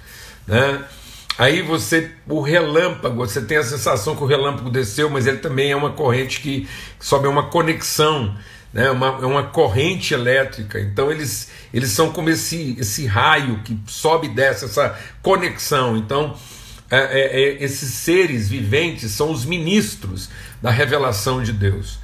Né? 0.47 0.85
Aí 1.37 1.62
você, 1.62 2.11
o 2.26 2.40
relâmpago, 2.40 3.16
você 3.25 3.40
tem 3.40 3.59
a 3.59 3.62
sensação 3.62 4.16
que 4.16 4.23
o 4.23 4.26
relâmpago 4.26 4.71
desceu, 4.71 5.09
mas 5.09 5.26
ele 5.26 5.38
também 5.38 5.71
é 5.71 5.76
uma 5.76 5.90
corrente 5.90 6.40
que 6.40 6.68
sobe 6.99 7.28
uma 7.28 7.45
conexão 7.45 8.37
né, 8.72 8.90
uma, 8.90 9.06
é 9.06 9.26
uma 9.26 9.44
corrente 9.44 10.14
elétrica. 10.14 10.80
Então 10.80 11.10
eles, 11.10 11.50
eles 11.72 11.90
são 11.90 12.12
como 12.12 12.30
esse, 12.30 12.76
esse 12.78 13.06
raio 13.06 13.60
que 13.64 13.78
sobe 13.87 14.26
e 14.26 14.30
desce, 14.30 14.64
essa 14.64 14.98
conexão. 15.22 15.96
Então 15.96 16.37
é, 16.90 16.98
é, 16.98 17.40
é, 17.40 17.64
esses 17.64 17.92
seres 17.92 18.48
viventes 18.48 19.10
são 19.12 19.30
os 19.30 19.44
ministros 19.44 20.30
da 20.62 20.70
revelação 20.70 21.42
de 21.42 21.52
Deus. 21.52 21.98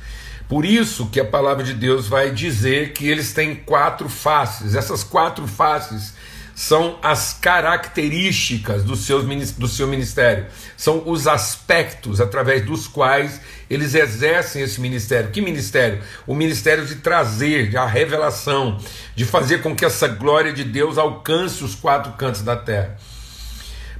Por 0.48 0.64
isso 0.64 1.06
que 1.06 1.18
a 1.18 1.24
palavra 1.24 1.64
de 1.64 1.72
Deus 1.72 2.06
vai 2.06 2.30
dizer 2.30 2.92
que 2.92 3.08
eles 3.08 3.32
têm 3.32 3.54
quatro 3.54 4.08
faces. 4.08 4.74
Essas 4.74 5.02
quatro 5.02 5.46
faces 5.46 6.14
são 6.54 6.98
as 7.02 7.32
características 7.32 8.84
do, 8.84 8.94
do 8.94 9.68
seu 9.68 9.86
ministério, 9.88 10.46
são 10.76 11.02
os 11.06 11.26
aspectos 11.26 12.20
através 12.20 12.64
dos 12.64 12.86
quais 12.86 13.40
eles 13.68 13.94
exercem 13.94 14.62
esse 14.62 14.80
ministério. 14.80 15.30
Que 15.30 15.40
ministério? 15.40 16.00
O 16.26 16.34
ministério 16.34 16.86
de 16.86 16.96
trazer 16.96 17.76
a 17.76 17.86
revelação, 17.86 18.78
de 19.16 19.24
fazer 19.24 19.62
com 19.62 19.74
que 19.74 19.84
essa 19.84 20.06
glória 20.06 20.52
de 20.52 20.62
Deus 20.62 20.96
alcance 20.96 21.64
os 21.64 21.74
quatro 21.74 22.12
cantos 22.12 22.42
da 22.42 22.56
terra. 22.56 22.96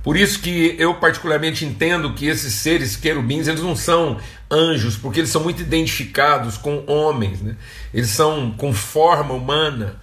Por 0.05 0.19
isso 0.19 0.41
que 0.41 0.77
eu 0.79 0.95
particularmente 0.97 1.65
entendo 1.65 2.13
que 2.13 2.27
esses 2.27 2.53
seres 2.53 2.95
querubins, 2.95 3.49
eles 3.49 3.63
não 3.63 3.75
são 3.75 4.19
anjos, 4.51 4.99
porque 4.99 5.21
eles 5.21 5.31
são 5.31 5.43
muito 5.43 5.63
identificados 5.63 6.59
com 6.59 6.85
homens, 6.87 7.41
né? 7.41 7.57
eles 7.93 8.11
são 8.11 8.51
com 8.51 8.75
forma 8.75 9.33
humana, 9.33 9.97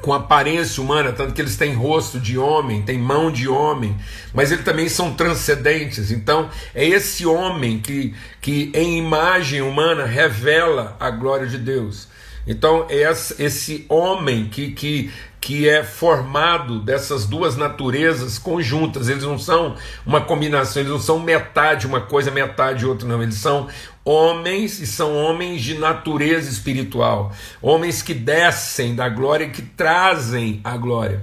com 0.00 0.12
aparência 0.12 0.82
humana, 0.82 1.12
tanto 1.12 1.32
que 1.32 1.40
eles 1.40 1.56
têm 1.56 1.74
rosto 1.74 2.18
de 2.18 2.38
homem, 2.38 2.82
têm 2.82 2.98
mão 2.98 3.30
de 3.30 3.48
homem, 3.48 3.96
mas 4.32 4.52
eles 4.52 4.64
também 4.64 4.88
são 4.88 5.14
transcendentes. 5.14 6.10
Então, 6.10 6.50
é 6.74 6.84
esse 6.84 7.24
homem 7.26 7.78
que, 7.78 8.14
que 8.40 8.70
em 8.74 8.98
imagem 8.98 9.62
humana 9.62 10.04
revela 10.04 10.96
a 11.00 11.10
glória 11.10 11.46
de 11.46 11.58
Deus. 11.58 12.08
Então, 12.46 12.86
é 12.90 13.10
esse 13.38 13.86
homem 13.88 14.46
que, 14.50 14.72
que, 14.72 15.10
que 15.40 15.66
é 15.68 15.82
formado 15.82 16.78
dessas 16.78 17.24
duas 17.24 17.56
naturezas 17.56 18.38
conjuntas, 18.38 19.08
eles 19.08 19.24
não 19.24 19.38
são 19.38 19.76
uma 20.04 20.20
combinação, 20.20 20.82
eles 20.82 20.92
não 20.92 21.00
são 21.00 21.18
metade 21.18 21.86
uma 21.86 22.02
coisa, 22.02 22.30
metade 22.30 22.84
outra, 22.84 23.08
não, 23.08 23.22
eles 23.22 23.36
são 23.36 23.68
homens 24.04 24.80
e 24.80 24.86
são 24.86 25.16
homens 25.16 25.62
de 25.62 25.78
natureza 25.78 26.50
espiritual, 26.50 27.32
homens 27.62 28.02
que 28.02 28.12
descem 28.12 28.94
da 28.94 29.08
glória 29.08 29.44
e 29.44 29.50
que 29.50 29.62
trazem 29.62 30.60
a 30.62 30.76
glória. 30.76 31.22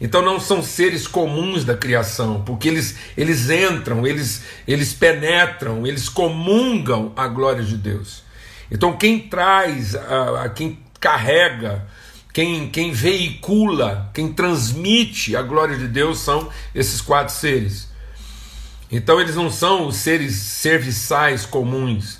Então 0.00 0.22
não 0.22 0.38
são 0.38 0.62
seres 0.62 1.06
comuns 1.06 1.64
da 1.64 1.76
criação, 1.76 2.42
porque 2.46 2.68
eles, 2.68 2.96
eles 3.16 3.50
entram, 3.50 4.06
eles, 4.06 4.44
eles 4.66 4.92
penetram, 4.92 5.86
eles 5.86 6.08
comungam 6.08 7.12
a 7.16 7.26
glória 7.26 7.64
de 7.64 7.76
Deus. 7.76 8.22
Então 8.70 8.96
quem 8.96 9.18
traz, 9.18 9.94
a, 9.96 10.44
a 10.44 10.48
quem 10.48 10.78
carrega, 11.00 11.86
quem, 12.32 12.68
quem 12.70 12.92
veicula, 12.92 14.10
quem 14.14 14.32
transmite 14.32 15.34
a 15.34 15.42
glória 15.42 15.76
de 15.76 15.88
Deus 15.88 16.20
são 16.20 16.48
esses 16.74 17.00
quatro 17.00 17.34
seres. 17.34 17.88
Então 18.90 19.20
eles 19.20 19.36
não 19.36 19.50
são 19.50 19.86
os 19.86 19.96
seres 19.96 20.34
serviçais 20.34 21.44
comuns. 21.44 22.18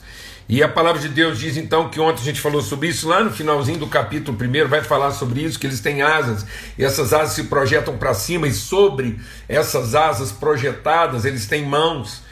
E 0.48 0.62
a 0.62 0.68
palavra 0.68 1.00
de 1.00 1.08
Deus 1.10 1.38
diz 1.38 1.58
então 1.58 1.90
que 1.90 2.00
ontem 2.00 2.22
a 2.22 2.24
gente 2.24 2.40
falou 2.40 2.62
sobre 2.62 2.88
isso, 2.88 3.06
lá 3.06 3.22
no 3.22 3.30
finalzinho 3.30 3.78
do 3.78 3.86
capítulo 3.86 4.36
1 4.40 4.66
vai 4.66 4.82
falar 4.82 5.10
sobre 5.12 5.42
isso, 5.42 5.58
que 5.58 5.66
eles 5.66 5.80
têm 5.80 6.00
asas, 6.00 6.46
e 6.78 6.82
essas 6.82 7.12
asas 7.12 7.34
se 7.34 7.44
projetam 7.44 7.98
para 7.98 8.14
cima, 8.14 8.48
e 8.48 8.52
sobre 8.54 9.20
essas 9.46 9.94
asas 9.94 10.32
projetadas 10.32 11.26
eles 11.26 11.46
têm 11.46 11.66
mãos 11.66 12.22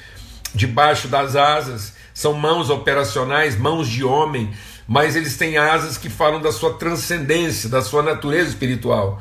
debaixo 0.55 1.09
das 1.09 1.37
asas, 1.37 1.93
são 2.15 2.33
mãos 2.33 2.71
operacionais, 2.71 3.59
mãos 3.59 3.87
de 3.87 4.03
homem, 4.03 4.51
mas 4.89 5.15
eles 5.15 5.37
têm 5.37 5.59
asas 5.59 5.99
que 5.99 6.09
falam 6.09 6.41
da 6.41 6.51
sua 6.51 6.73
transcendência, 6.73 7.69
da 7.69 7.83
sua 7.83 8.03
natureza 8.03 8.49
espiritual. 8.49 9.21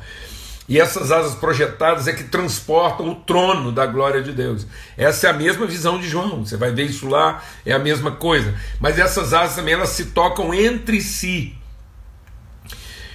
E 0.68 0.80
essas 0.80 1.12
asas 1.12 1.34
projetadas 1.36 2.08
é 2.08 2.12
que 2.12 2.24
transportam 2.24 3.08
o 3.08 3.14
trono 3.14 3.70
da 3.70 3.86
glória 3.86 4.20
de 4.20 4.32
Deus. 4.32 4.66
Essa 4.96 5.28
é 5.28 5.30
a 5.30 5.32
mesma 5.32 5.64
visão 5.64 6.00
de 6.00 6.08
João. 6.08 6.44
Você 6.44 6.56
vai 6.56 6.72
ver 6.72 6.86
isso 6.86 7.08
lá, 7.08 7.42
é 7.64 7.72
a 7.72 7.78
mesma 7.78 8.10
coisa. 8.10 8.54
Mas 8.80 8.98
essas 8.98 9.32
asas 9.32 9.56
também 9.56 9.74
elas 9.74 9.90
se 9.90 10.06
tocam 10.06 10.52
entre 10.52 11.00
si. 11.00 11.56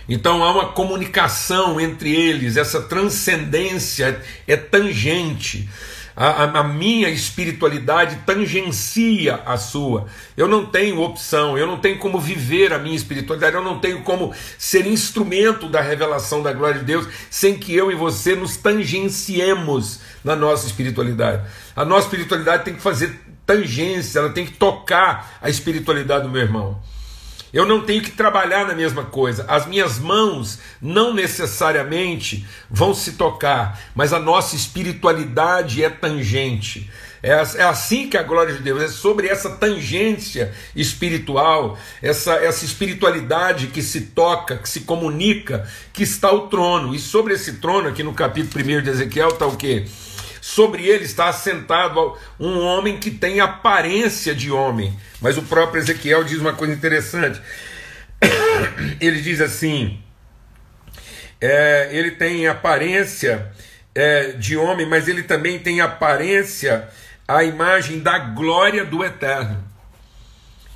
Então 0.08 0.44
há 0.44 0.52
uma 0.52 0.70
comunicação 0.70 1.80
entre 1.80 2.14
eles, 2.14 2.58
essa 2.58 2.82
transcendência 2.82 4.22
é 4.48 4.58
tangente. 4.58 5.70
A, 6.16 6.60
a, 6.60 6.64
minha 6.64 7.10
espiritualidade 7.10 8.18
tangencia 8.26 9.42
a 9.46 9.58
sua. 9.58 10.08
Eu 10.36 10.48
não 10.48 10.66
tenho 10.66 11.02
opção, 11.02 11.58
eu 11.58 11.66
não 11.66 11.78
tenho 11.78 11.98
como 12.00 12.20
viver 12.20 12.74
a 12.74 12.80
minha 12.80 12.96
espiritualidade, 12.96 13.56
eu 13.56 13.64
não 13.64 13.80
tenho 13.80 14.02
como 14.02 14.34
ser 14.58 14.86
instrumento 14.86 15.70
da 15.70 15.82
revelação 15.82 16.44
da 16.44 16.52
glória 16.52 16.80
de 16.80 16.86
Deus 16.86 17.08
sem 17.30 17.58
que 17.58 17.74
eu 17.76 17.92
e 17.92 17.96
você 17.96 18.36
nos 18.36 18.58
tangenciemos 18.58 20.00
na 20.24 20.36
nossa 20.36 20.68
espiritualidade. 20.68 21.44
A 21.76 21.86
nossa 21.86 22.08
espiritualidade 22.08 22.66
tem 22.66 22.76
que 22.76 22.82
fazer 22.82 23.20
tangência, 23.46 24.20
ela 24.20 24.30
tem 24.30 24.46
que 24.46 24.54
tocar 24.54 25.38
a 25.42 25.50
espiritualidade 25.50 26.24
do 26.24 26.30
meu 26.30 26.42
irmão. 26.42 26.82
Eu 27.54 27.66
não 27.66 27.82
tenho 27.82 28.02
que 28.02 28.12
trabalhar 28.12 28.66
na 28.66 28.74
mesma 28.74 29.04
coisa. 29.04 29.46
As 29.48 29.66
minhas 29.66 30.00
mãos 30.00 30.60
não 30.82 31.14
necessariamente 31.14 32.46
vão 32.70 32.94
se 32.94 33.14
tocar, 33.14 33.80
mas 33.94 34.14
a 34.14 34.20
nossa 34.20 34.56
espiritualidade 34.56 35.84
é 35.84 35.90
tangente. 35.90 36.90
É, 37.24 37.32
é 37.32 37.64
assim 37.64 38.10
que 38.10 38.18
a 38.18 38.24
glória 38.24 38.54
de 38.54 38.64
Deus 38.64 38.82
é 38.82 38.88
sobre 38.88 39.28
essa 39.28 39.52
tangência 39.52 40.54
espiritual, 40.76 41.78
essa, 42.02 42.34
essa 42.34 42.66
espiritualidade 42.66 43.68
que 43.68 43.84
se 43.84 44.02
toca, 44.02 44.58
que 44.58 44.68
se 44.68 44.82
comunica, 44.82 45.68
que 45.94 46.04
está 46.04 46.32
o 46.32 46.48
trono. 46.48 46.96
E 46.96 47.00
sobre 47.00 47.34
esse 47.34 47.54
trono, 47.54 47.90
aqui 47.90 48.02
no 48.02 48.14
capítulo 48.14 48.64
1 48.64 48.82
de 48.82 48.90
Ezequiel, 48.90 49.30
está 49.30 49.46
o 49.46 49.56
quê? 49.56 49.86
Sobre 50.42 50.88
ele 50.88 51.06
está 51.06 51.30
assentado 51.30 52.18
um 52.40 52.60
homem 52.60 52.98
que 52.98 53.12
tem 53.12 53.40
aparência 53.40 54.34
de 54.34 54.52
homem. 54.52 54.98
Mas 55.22 55.38
o 55.38 55.44
próprio 55.44 55.80
Ezequiel 55.80 56.24
diz 56.24 56.40
uma 56.40 56.54
coisa 56.54 56.74
interessante. 56.74 57.40
Ele 59.00 59.22
diz 59.22 59.40
assim: 59.40 60.02
é, 61.40 61.90
ele 61.92 62.12
tem 62.12 62.48
aparência 62.48 63.52
é, 63.96 64.34
de 64.34 64.56
homem, 64.56 64.86
mas 64.86 65.08
ele 65.08 65.24
também 65.24 65.58
tem 65.58 65.82
aparência, 65.82 66.88
a 67.28 67.44
imagem 67.44 68.00
da 68.00 68.20
glória 68.20 68.86
do 68.86 69.04
eterno. 69.04 69.64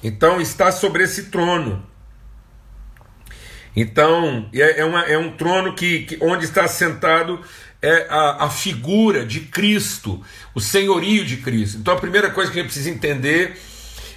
Então 0.04 0.42
está 0.42 0.72
sobre 0.72 1.04
esse 1.04 1.26
trono. 1.26 1.86
Então 3.76 4.50
é, 4.54 4.82
é, 4.82 4.86
uma, 4.86 5.02
é 5.04 5.18
um 5.18 5.32
trono 5.38 5.76
que, 5.76 6.04
que 6.06 6.18
onde 6.22 6.46
está 6.46 6.68
sentado 6.68 7.40
é 7.86 8.08
a, 8.10 8.46
a 8.46 8.50
figura 8.50 9.24
de 9.24 9.42
Cristo, 9.42 10.20
o 10.56 10.60
senhorio 10.60 11.24
de 11.24 11.38
Cristo. 11.38 11.78
Então 11.78 11.94
a 11.94 12.00
primeira 12.00 12.32
coisa 12.32 12.52
que 12.52 12.58
a 12.58 12.62
gente 12.64 12.72
precisa 12.72 12.90
entender 12.90 13.62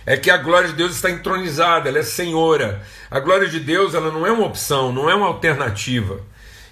é 0.06 0.16
que 0.16 0.30
a 0.30 0.38
glória 0.38 0.70
de 0.70 0.75
Deus 0.75 0.96
está 0.96 1.10
entronizada, 1.10 1.90
ela 1.90 1.98
é 1.98 2.02
senhora. 2.02 2.82
A 3.10 3.20
glória 3.20 3.46
de 3.46 3.60
Deus 3.60 3.94
ela 3.94 4.10
não 4.10 4.26
é 4.26 4.32
uma 4.32 4.46
opção, 4.46 4.90
não 4.90 5.10
é 5.10 5.14
uma 5.14 5.26
alternativa. 5.26 6.18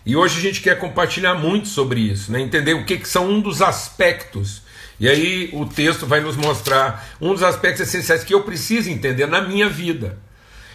E 0.06 0.16
hoje 0.16 0.38
a 0.38 0.40
gente 0.40 0.62
quer 0.62 0.78
compartilhar 0.78 1.34
muito 1.34 1.68
sobre 1.68 2.00
isso, 2.00 2.32
né? 2.32 2.40
entender 2.40 2.72
o 2.72 2.86
que, 2.86 2.96
que 2.96 3.08
são 3.08 3.28
um 3.28 3.42
dos 3.42 3.60
aspectos. 3.60 4.62
E 4.98 5.06
aí 5.06 5.50
o 5.52 5.66
texto 5.66 6.06
vai 6.06 6.20
nos 6.20 6.36
mostrar 6.36 7.06
um 7.20 7.34
dos 7.34 7.42
aspectos 7.42 7.86
essenciais 7.86 8.24
que 8.24 8.32
eu 8.32 8.42
preciso 8.42 8.88
entender 8.88 9.26
na 9.26 9.42
minha 9.42 9.68
vida. 9.68 10.18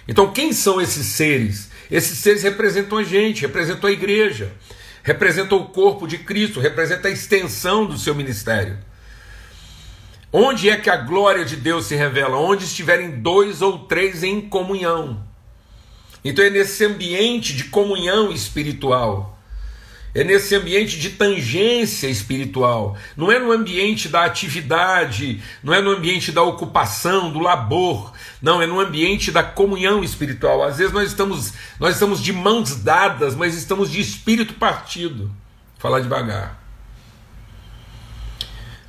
Então, 0.08 0.32
quem 0.32 0.54
são 0.54 0.80
esses 0.80 1.08
seres? 1.08 1.72
Esses 1.90 2.20
seres 2.20 2.44
representam 2.44 3.00
a 3.00 3.04
gente, 3.04 3.42
representam 3.42 3.90
a 3.90 3.94
igreja 3.94 4.52
representa 5.04 5.56
o 5.56 5.66
corpo 5.66 6.08
de 6.08 6.18
Cristo, 6.18 6.60
representa 6.60 7.08
a 7.08 7.12
extensão 7.12 7.86
do 7.86 7.98
seu 7.98 8.14
ministério. 8.14 8.78
Onde 10.32 10.70
é 10.70 10.78
que 10.78 10.90
a 10.90 10.96
glória 10.96 11.44
de 11.44 11.58
Deus 11.58 11.88
se 11.88 11.96
revela? 11.96 12.38
Onde 12.38 12.64
estiverem 12.64 13.20
dois 13.20 13.62
ou 13.62 13.80
três 13.80 14.24
em 14.24 14.40
comunhão. 14.40 15.22
Então 16.24 16.46
é 16.46 16.50
nesse 16.50 16.86
ambiente 16.86 17.54
de 17.54 17.66
comunhão 17.66 18.32
espiritual, 18.32 19.38
é 20.14 20.24
nesse 20.24 20.54
ambiente 20.56 21.00
de 21.00 21.12
tangência 21.12 22.08
espiritual, 22.08 22.98
não 23.16 23.32
é 23.32 23.40
no 23.40 23.52
ambiente 23.52 24.10
da 24.10 24.26
atividade, 24.26 25.42
não 25.64 25.74
é 25.74 25.82
no 25.82 25.92
ambiente 25.92 26.32
da 26.32 26.44
ocupação, 26.44 27.32
do 27.32 27.40
labor, 27.40 28.12
não, 28.42 28.62
é 28.62 28.68
no 28.68 28.80
ambiente 28.80 29.32
da 29.32 29.42
comunhão 29.42 30.04
espiritual. 30.04 30.64
Às 30.64 30.80
vezes 30.80 30.92
nós 30.92 31.08
estamos, 31.08 31.54
nós 31.80 31.94
estamos 31.94 32.22
de 32.22 32.34
mãos 32.34 32.76
dadas, 32.76 33.36
mas 33.36 33.56
estamos 33.56 33.90
de 33.90 34.02
espírito 34.02 34.56
partido. 34.56 35.28
Vou 35.28 35.80
falar 35.80 36.02
devagar. 36.02 36.60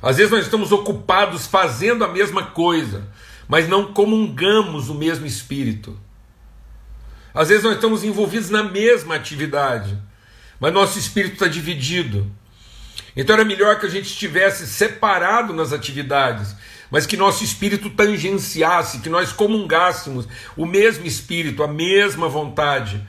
Às 0.01 0.17
vezes 0.17 0.31
nós 0.31 0.43
estamos 0.43 0.73
ocupados 0.73 1.47
fazendo 1.47 2.03
a 2.03 2.09
mesma 2.09 2.47
coisa, 2.47 3.07
mas 3.47 3.69
não 3.69 3.93
comungamos 3.93 4.89
o 4.89 4.93
mesmo 4.93 5.25
espírito. 5.25 5.97
Às 7.33 7.47
vezes 7.47 7.63
nós 7.63 7.75
estamos 7.75 8.03
envolvidos 8.03 8.49
na 8.49 8.63
mesma 8.63 9.15
atividade, 9.15 9.97
mas 10.59 10.73
nosso 10.73 10.97
espírito 10.97 11.33
está 11.33 11.47
dividido. 11.47 12.29
Então 13.15 13.35
era 13.35 13.45
melhor 13.45 13.79
que 13.79 13.85
a 13.85 13.89
gente 13.89 14.05
estivesse 14.05 14.65
separado 14.67 15.53
nas 15.53 15.71
atividades, 15.71 16.55
mas 16.89 17.05
que 17.05 17.17
nosso 17.17 17.43
espírito 17.43 17.89
tangenciasse, 17.89 18.99
que 18.99 19.09
nós 19.09 19.31
comungássemos 19.31 20.27
o 20.55 20.65
mesmo 20.65 21.05
espírito, 21.05 21.63
a 21.63 21.67
mesma 21.67 22.27
vontade, 22.27 23.05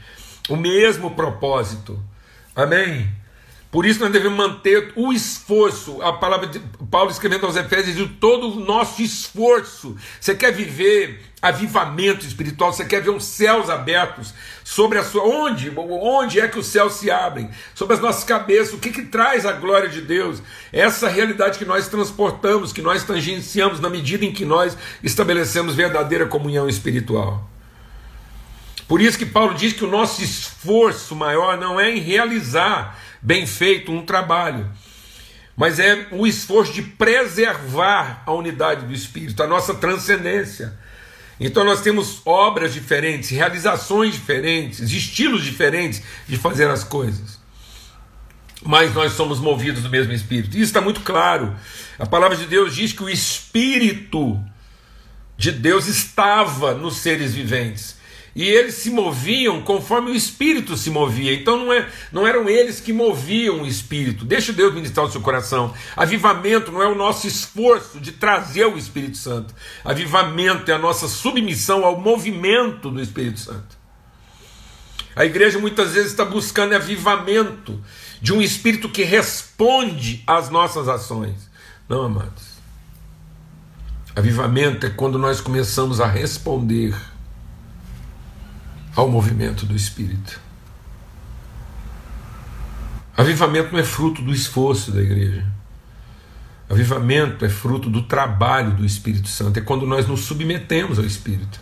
o 0.49 0.57
mesmo 0.57 1.11
propósito. 1.11 2.03
Amém? 2.55 3.11
Por 3.75 3.85
isso 3.85 3.99
nós 3.99 4.13
devemos 4.13 4.39
manter 4.39 4.93
o 4.95 5.13
esforço. 5.13 6.01
A 6.01 6.13
palavra 6.13 6.47
de 6.47 6.61
Paulo 6.89 7.11
escrevendo 7.11 7.45
aos 7.45 7.57
Efésios 7.57 7.97
diz 7.97 8.09
todo 8.21 8.53
o 8.53 8.65
nosso 8.65 9.03
esforço. 9.03 9.97
Você 10.21 10.33
quer 10.35 10.53
viver 10.53 11.21
avivamento 11.45 12.25
espiritual, 12.25 12.73
você 12.73 12.87
quer 12.87 13.03
ver 13.03 13.11
os 13.11 13.25
céus 13.25 13.69
abertos 13.69 14.33
sobre 14.65 14.99
a 14.99 15.05
sua 15.05 15.25
onde? 15.25 15.71
Onde 15.77 16.41
é 16.41 16.49
que 16.49 16.59
os 16.59 16.67
céus 16.67 16.95
se 16.95 17.11
abrem? 17.11 17.51
Sobre 17.75 17.95
as 17.95 18.01
nossas 18.01 18.25
cabeças. 18.25 18.73
O 18.73 18.79
que 18.79 18.91
que 18.91 19.03
traz 19.03 19.45
a 19.45 19.53
glória 19.53 19.91
de 19.91 20.01
Deus? 20.01 20.43
Essa 20.73 21.07
realidade 21.07 21.59
que 21.59 21.67
nós 21.67 21.87
transportamos, 21.87 22.73
que 22.73 22.81
nós 22.81 23.05
tangenciamos 23.05 23.79
na 23.79 23.91
medida 23.91 24.25
em 24.25 24.33
que 24.33 24.47
nós 24.47 24.75
estabelecemos 25.03 25.75
verdadeira 25.75 26.25
comunhão 26.25 26.67
espiritual. 26.67 27.47
Por 28.89 29.03
isso 29.03 29.19
que 29.19 29.27
Paulo 29.27 29.55
diz 29.55 29.75
que 29.75 29.85
o 29.85 29.91
nosso 29.91 30.23
esforço 30.23 31.15
maior 31.15 31.59
não 31.59 31.79
é 31.79 31.91
em 31.91 32.01
realizar 32.01 32.99
bem 33.21 33.47
feito 33.47 33.93
um 33.93 34.05
trabalho, 34.05 34.71
mas 35.55 35.79
é 35.79 36.07
o 36.11 36.27
esforço 36.27 36.73
de 36.73 36.83
preservar 36.83 38.23
a 38.25 38.33
unidade 38.33 38.87
do 38.87 38.95
Espírito, 38.95 39.43
a 39.43 39.47
nossa 39.47 39.75
transcendência. 39.75 40.83
Então 41.39 41.65
nós 41.65 41.81
temos 41.81 42.21
obras 42.25 42.73
diferentes, 42.73 43.31
realizações 43.31 44.15
diferentes, 44.15 44.81
estilos 44.93 45.45
diferentes 45.45 46.03
de 46.29 46.37
fazer 46.37 46.69
as 46.69 46.85
coisas. 46.85 47.41
Mas 48.63 48.95
nós 48.95 49.13
somos 49.13 49.41
movidos 49.41 49.83
do 49.83 49.91
mesmo 49.91 50.13
Espírito. 50.13 50.57
Isso 50.57 50.65
está 50.65 50.81
muito 50.81 51.01
claro. 51.01 51.55
A 51.99 52.07
palavra 52.07 52.37
de 52.37 52.47
Deus 52.47 52.75
diz 52.75 52.93
que 52.93 53.03
o 53.03 53.11
Espírito 53.11 54.43
de 55.37 55.51
Deus 55.51 55.87
estava 55.87 56.75
nos 56.75 56.97
seres 56.97 57.35
viventes 57.35 57.97
e 58.35 58.49
eles 58.49 58.75
se 58.75 58.91
moviam 58.91 59.63
conforme 59.63 60.11
o 60.11 60.15
Espírito 60.15 60.77
se 60.77 60.91
movia. 60.91 61.33
Então 61.33 61.57
não, 61.57 61.73
é, 61.73 61.89
não 62.11 62.27
eram 62.27 62.49
eles 62.49 62.81
que 62.81 62.93
moviam 62.93 63.63
o 63.63 63.67
Espírito. 63.67 64.25
Deixa 64.25 64.53
Deus 64.53 64.75
ministrar 64.75 65.07
o 65.07 65.11
seu 65.11 65.21
coração. 65.21 65.73
Avivamento 65.97 66.73
não 66.73 66.83
é 66.83 66.87
o 66.87 66.97
nosso 66.97 67.27
esforço 67.27 68.01
de 68.01 68.13
trazer 68.13 68.67
o 68.67 68.77
Espírito 68.77 69.17
Santo. 69.17 69.55
Avivamento 69.85 70.71
é 70.71 70.75
a 70.75 70.79
nossa 70.79 71.07
submissão 71.07 71.85
ao 71.85 72.01
movimento 72.01 72.91
do 72.91 73.01
Espírito 73.01 73.39
Santo. 73.39 73.85
A 75.15 75.25
igreja 75.25 75.61
muitas 75.61 75.93
vezes 75.93 76.11
está 76.11 76.25
buscando 76.25 76.75
avivamento 76.75 77.81
de 78.21 78.33
um 78.33 78.43
Espírito 78.43 78.89
que 78.89 79.05
responde 79.05 80.25
às 80.27 80.51
nossas 80.51 80.89
ações. 80.89 81.49
Não, 81.89 82.03
amados. 82.03 82.55
Avivamento 84.17 84.87
é 84.87 84.91
quando 84.91 85.19
nós 85.19 85.41
começamos 85.41 86.01
a 86.01 86.07
responder 86.07 86.97
ao 88.95 89.09
movimento 89.09 89.67
do 89.67 89.75
Espírito. 89.75 90.41
Avivamento 93.17 93.73
não 93.73 93.79
é 93.79 93.85
fruto 93.85 94.23
do 94.23 94.33
esforço 94.33 94.91
da 94.91 95.01
igreja. 95.01 95.47
Avivamento 96.69 97.45
é 97.45 97.49
fruto 97.49 97.91
do 97.91 98.03
trabalho 98.03 98.73
do 98.73 98.85
Espírito 98.85 99.29
Santo, 99.29 99.59
é 99.59 99.63
quando 99.63 99.87
nós 99.87 100.07
nos 100.07 100.21
submetemos 100.21 100.99
ao 100.99 101.05
Espírito. 101.05 101.61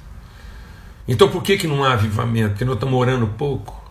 Então 1.06 1.28
por 1.28 1.42
que, 1.42 1.56
que 1.56 1.66
não 1.66 1.84
há 1.84 1.92
avivamento? 1.92 2.50
Porque 2.50 2.64
nós 2.64 2.74
estamos 2.74 2.98
orando 2.98 3.26
pouco, 3.26 3.90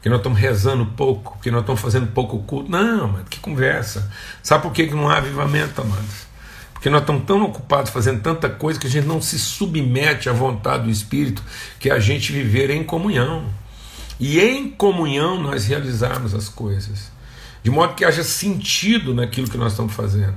que 0.00 0.08
nós 0.08 0.18
estamos 0.18 0.38
rezando 0.38 0.86
pouco, 0.86 1.38
que 1.42 1.50
nós 1.50 1.60
estamos 1.60 1.80
fazendo 1.80 2.06
pouco 2.12 2.38
culto. 2.44 2.70
Não, 2.70 3.08
mas 3.08 3.28
que 3.28 3.40
conversa. 3.40 4.10
Sabe 4.42 4.62
por 4.62 4.72
que, 4.72 4.86
que 4.86 4.94
não 4.94 5.08
há 5.08 5.16
avivamento, 5.16 5.80
amados? 5.80 6.23
Porque 6.84 6.90
nós 6.90 7.00
estamos 7.00 7.24
tão 7.24 7.42
ocupados 7.42 7.90
fazendo 7.90 8.20
tanta 8.20 8.46
coisa 8.46 8.78
que 8.78 8.86
a 8.86 8.90
gente 8.90 9.06
não 9.06 9.18
se 9.18 9.38
submete 9.38 10.28
à 10.28 10.34
vontade 10.34 10.84
do 10.84 10.90
Espírito, 10.90 11.42
que 11.80 11.88
é 11.88 11.94
a 11.94 11.98
gente 11.98 12.30
viver 12.30 12.68
em 12.68 12.84
comunhão. 12.84 13.46
E 14.20 14.38
em 14.38 14.68
comunhão 14.68 15.42
nós 15.42 15.66
realizarmos 15.66 16.34
as 16.34 16.46
coisas. 16.46 17.10
De 17.62 17.70
modo 17.70 17.94
que 17.94 18.04
haja 18.04 18.22
sentido 18.22 19.14
naquilo 19.14 19.48
que 19.48 19.56
nós 19.56 19.72
estamos 19.72 19.94
fazendo. 19.94 20.34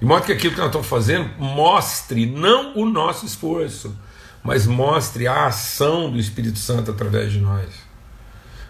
De 0.00 0.04
modo 0.04 0.26
que 0.26 0.32
aquilo 0.32 0.54
que 0.54 0.58
nós 0.58 0.70
estamos 0.70 0.88
fazendo 0.88 1.30
mostre 1.38 2.26
não 2.26 2.76
o 2.76 2.84
nosso 2.84 3.24
esforço, 3.24 3.96
mas 4.42 4.66
mostre 4.66 5.28
a 5.28 5.46
ação 5.46 6.10
do 6.10 6.18
Espírito 6.18 6.58
Santo 6.58 6.90
através 6.90 7.30
de 7.30 7.38
nós. 7.38 7.68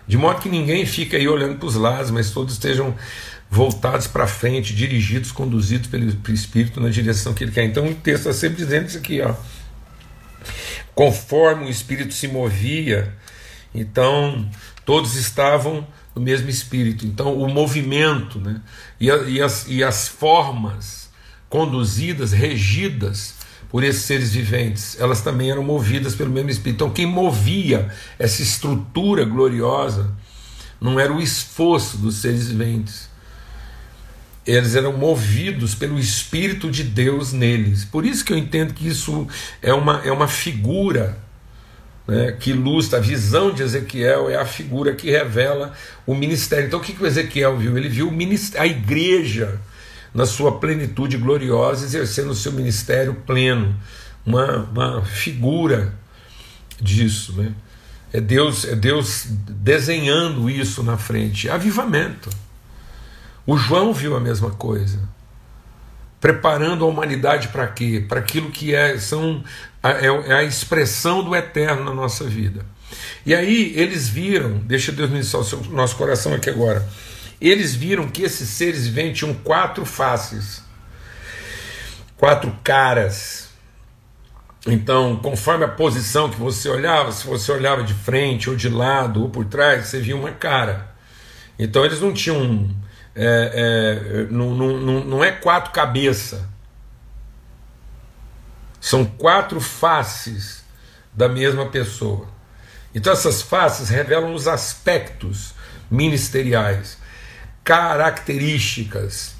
De 0.06 0.18
modo 0.18 0.42
que 0.42 0.50
ninguém 0.50 0.84
fique 0.84 1.16
aí 1.16 1.26
olhando 1.26 1.56
para 1.56 1.66
os 1.66 1.76
lados, 1.76 2.10
mas 2.10 2.30
todos 2.30 2.52
estejam 2.52 2.94
voltados 3.50 4.06
para 4.06 4.26
frente, 4.26 4.74
dirigidos, 4.74 5.32
conduzidos 5.32 5.88
pelo, 5.88 6.10
Espírito 6.32 6.80
na 6.80 6.88
direção 6.88 7.32
que 7.32 7.44
ele 7.44 7.52
quer. 7.52 7.64
Então 7.64 7.86
o 7.86 7.94
texto 7.94 8.28
está 8.28 8.32
sempre 8.32 8.56
dizendo 8.56 8.86
isso 8.88 8.98
aqui, 8.98 9.20
ó. 9.20 9.34
Conforme 10.94 11.66
o 11.66 11.70
Espírito 11.70 12.14
se 12.14 12.26
movia, 12.26 13.14
então 13.74 14.48
todos 14.84 15.14
estavam 15.16 15.86
no 16.14 16.22
mesmo 16.22 16.48
Espírito. 16.48 17.06
Então 17.06 17.36
o 17.36 17.48
movimento 17.48 18.38
né, 18.38 18.60
e, 18.98 19.06
e, 19.06 19.42
as, 19.42 19.66
e 19.68 19.84
as 19.84 20.08
formas 20.08 21.10
conduzidas, 21.48 22.32
regidas 22.32 23.34
por 23.68 23.84
esses 23.84 24.02
seres 24.02 24.32
viventes, 24.32 24.98
elas 24.98 25.20
também 25.20 25.50
eram 25.50 25.62
movidas 25.62 26.14
pelo 26.14 26.30
mesmo 26.30 26.50
Espírito. 26.50 26.76
Então 26.76 26.90
quem 26.92 27.06
movia 27.06 27.90
essa 28.18 28.42
estrutura 28.42 29.24
gloriosa 29.24 30.14
não 30.80 30.98
era 30.98 31.12
o 31.12 31.20
esforço 31.20 31.96
dos 31.98 32.16
seres 32.16 32.48
viventes, 32.48 33.05
eles 34.46 34.76
eram 34.76 34.92
movidos 34.92 35.74
pelo 35.74 35.98
Espírito 35.98 36.70
de 36.70 36.84
Deus 36.84 37.32
neles. 37.32 37.84
Por 37.84 38.06
isso 38.06 38.24
que 38.24 38.32
eu 38.32 38.38
entendo 38.38 38.72
que 38.72 38.86
isso 38.86 39.26
é 39.60 39.74
uma, 39.74 40.00
é 40.04 40.12
uma 40.12 40.28
figura 40.28 41.18
né, 42.06 42.30
que 42.32 42.50
ilustra 42.50 42.98
a 42.98 43.02
visão 43.02 43.52
de 43.52 43.62
Ezequiel, 43.62 44.30
é 44.30 44.36
a 44.36 44.46
figura 44.46 44.94
que 44.94 45.10
revela 45.10 45.72
o 46.06 46.14
ministério. 46.14 46.66
Então 46.66 46.78
o 46.78 46.82
que, 46.82 46.92
que 46.92 47.02
o 47.02 47.06
Ezequiel 47.06 47.58
viu? 47.58 47.76
Ele 47.76 47.88
viu 47.88 48.12
a 48.56 48.66
igreja 48.66 49.60
na 50.14 50.24
sua 50.24 50.58
plenitude 50.58 51.16
gloriosa, 51.16 51.84
exercendo 51.84 52.30
o 52.30 52.34
seu 52.34 52.52
ministério 52.52 53.14
pleno. 53.26 53.74
Uma, 54.24 54.62
uma 54.72 55.04
figura 55.04 55.92
disso. 56.80 57.32
Né? 57.32 57.52
É, 58.12 58.20
Deus, 58.20 58.64
é 58.64 58.76
Deus 58.76 59.26
desenhando 59.28 60.48
isso 60.48 60.82
na 60.82 60.96
frente. 60.96 61.50
Avivamento. 61.50 62.30
O 63.46 63.56
João 63.56 63.92
viu 63.92 64.16
a 64.16 64.20
mesma 64.20 64.50
coisa. 64.50 64.98
Preparando 66.20 66.84
a 66.84 66.88
humanidade 66.88 67.48
para 67.48 67.68
quê? 67.68 68.04
Para 68.06 68.18
aquilo 68.18 68.50
que 68.50 68.74
é, 68.74 68.98
são, 68.98 69.44
é, 69.82 70.06
é 70.06 70.34
a 70.34 70.42
expressão 70.42 71.22
do 71.22 71.36
eterno 71.36 71.84
na 71.84 71.94
nossa 71.94 72.24
vida. 72.24 72.66
E 73.24 73.34
aí 73.34 73.72
eles 73.76 74.08
viram, 74.08 74.58
deixa 74.58 74.90
Deus 74.90 75.10
ministrar 75.10 75.42
o 75.42 75.72
nosso 75.72 75.96
coração 75.96 76.34
aqui 76.34 76.50
agora. 76.50 76.88
Eles 77.40 77.74
viram 77.74 78.08
que 78.08 78.22
esses 78.22 78.48
seres 78.48 78.86
viventes 78.86 79.18
tinham 79.18 79.34
quatro 79.34 79.84
faces, 79.84 80.62
quatro 82.16 82.52
caras. 82.64 83.50
Então, 84.66 85.16
conforme 85.16 85.64
a 85.64 85.68
posição 85.68 86.28
que 86.28 86.40
você 86.40 86.68
olhava, 86.68 87.12
se 87.12 87.26
você 87.26 87.52
olhava 87.52 87.84
de 87.84 87.94
frente 87.94 88.50
ou 88.50 88.56
de 88.56 88.68
lado 88.68 89.22
ou 89.22 89.28
por 89.28 89.44
trás, 89.44 89.86
você 89.86 90.00
via 90.00 90.16
uma 90.16 90.32
cara. 90.32 90.96
Então 91.58 91.84
eles 91.84 92.00
não 92.00 92.12
tinham 92.12 92.68
é, 93.16 94.26
é, 94.26 94.26
não, 94.30 94.54
não, 94.54 95.04
não 95.04 95.24
é 95.24 95.32
quatro 95.32 95.72
cabeças. 95.72 96.42
São 98.80 99.04
quatro 99.04 99.60
faces 99.60 100.62
da 101.12 101.28
mesma 101.28 101.66
pessoa. 101.66 102.28
Então 102.94 103.12
essas 103.12 103.40
faces 103.40 103.88
revelam 103.88 104.34
os 104.34 104.46
aspectos 104.46 105.54
ministeriais, 105.90 106.98
características, 107.64 109.34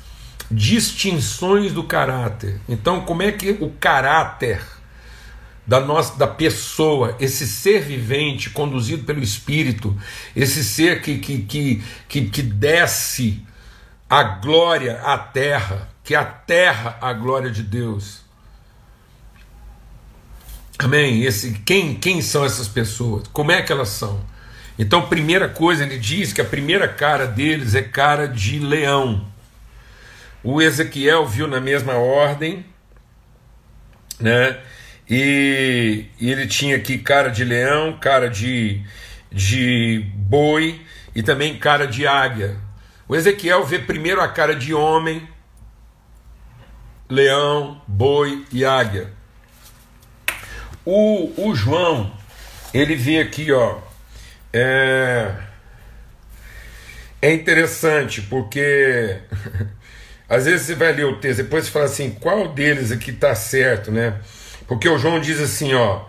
distinções 0.51 1.73
do 1.73 1.85
caráter. 1.85 2.61
Então, 2.69 3.03
como 3.03 3.23
é 3.23 3.33
que 3.33 3.51
o 3.61 3.71
caráter 3.71 4.61
da 5.67 5.81
nossa 5.81 6.17
da 6.17 6.27
pessoa, 6.27 7.17
esse 7.19 7.47
ser 7.47 7.83
vivente 7.83 8.51
conduzido 8.51 9.05
pelo 9.05 9.23
Espírito, 9.23 9.97
esse 10.35 10.63
ser 10.63 11.03
que, 11.03 11.19
que, 11.19 11.39
que, 11.43 11.83
que, 12.09 12.31
que 12.31 12.43
desce 12.43 13.45
a 14.09 14.23
glória 14.23 15.01
à 15.03 15.19
terra, 15.19 15.89
que 16.05 16.15
aterra 16.15 16.97
a 17.01 17.13
glória 17.13 17.51
de 17.51 17.63
Deus. 17.63 18.21
Amém? 20.79 21.23
Esse, 21.23 21.53
quem, 21.65 21.95
quem 21.95 22.21
são 22.21 22.45
essas 22.45 22.69
pessoas? 22.69 23.27
Como 23.29 23.51
é 23.51 23.63
que 23.63 23.73
elas 23.73 23.89
são? 23.89 24.21
Então, 24.79 25.09
primeira 25.09 25.49
coisa, 25.49 25.85
ele 25.85 25.99
diz 25.99 26.33
que 26.33 26.41
a 26.41 26.45
primeira 26.45 26.87
cara 26.87 27.27
deles 27.27 27.75
é 27.75 27.83
cara 27.83 28.29
de 28.29 28.59
leão. 28.59 29.27
O 30.45 30.61
Ezequiel 30.61 31.27
viu 31.27 31.49
na 31.49 31.61
mesma 31.61 31.95
ordem, 31.95 32.65
né? 34.21 34.59
E, 35.09 36.07
e 36.21 36.31
ele 36.31 36.47
tinha 36.47 36.77
aqui 36.77 36.99
cara 36.99 37.31
de 37.31 37.43
leão, 37.43 37.97
cara 37.99 38.29
de, 38.29 38.83
de 39.33 40.05
boi 40.15 40.81
e 41.15 41.23
também 41.23 41.59
cara 41.59 41.87
de 41.87 42.07
águia. 42.07 42.66
O 43.09 43.15
Ezequiel 43.15 43.65
vê 43.65 43.79
primeiro 43.79 44.21
a 44.21 44.29
cara 44.29 44.55
de 44.55 44.75
homem, 44.75 45.29
leão, 47.09 47.81
boi 47.87 48.45
e 48.51 48.65
águia. 48.65 49.13
O, 50.85 51.49
o 51.49 51.55
João, 51.55 52.13
ele 52.75 52.97
vê 52.97 53.21
aqui, 53.21 53.53
ó. 53.53 53.79
É, 54.53 55.35
é 57.23 57.33
interessante 57.33 58.23
porque 58.23 59.21
às 60.29 60.47
vezes 60.47 60.67
você 60.67 60.75
vai 60.75 60.93
ler 60.93 61.05
o 61.05 61.19
texto, 61.19 61.43
depois 61.43 61.67
você 61.67 61.71
fala 61.71 61.85
assim, 61.85 62.11
qual 62.11 62.49
deles 62.49 62.91
aqui 62.91 63.11
está 63.11 63.35
certo, 63.35 63.93
né? 63.93 64.21
Porque 64.67 64.89
o 64.89 64.99
João 64.99 65.21
diz 65.21 65.41
assim, 65.41 65.75
ó. 65.75 66.05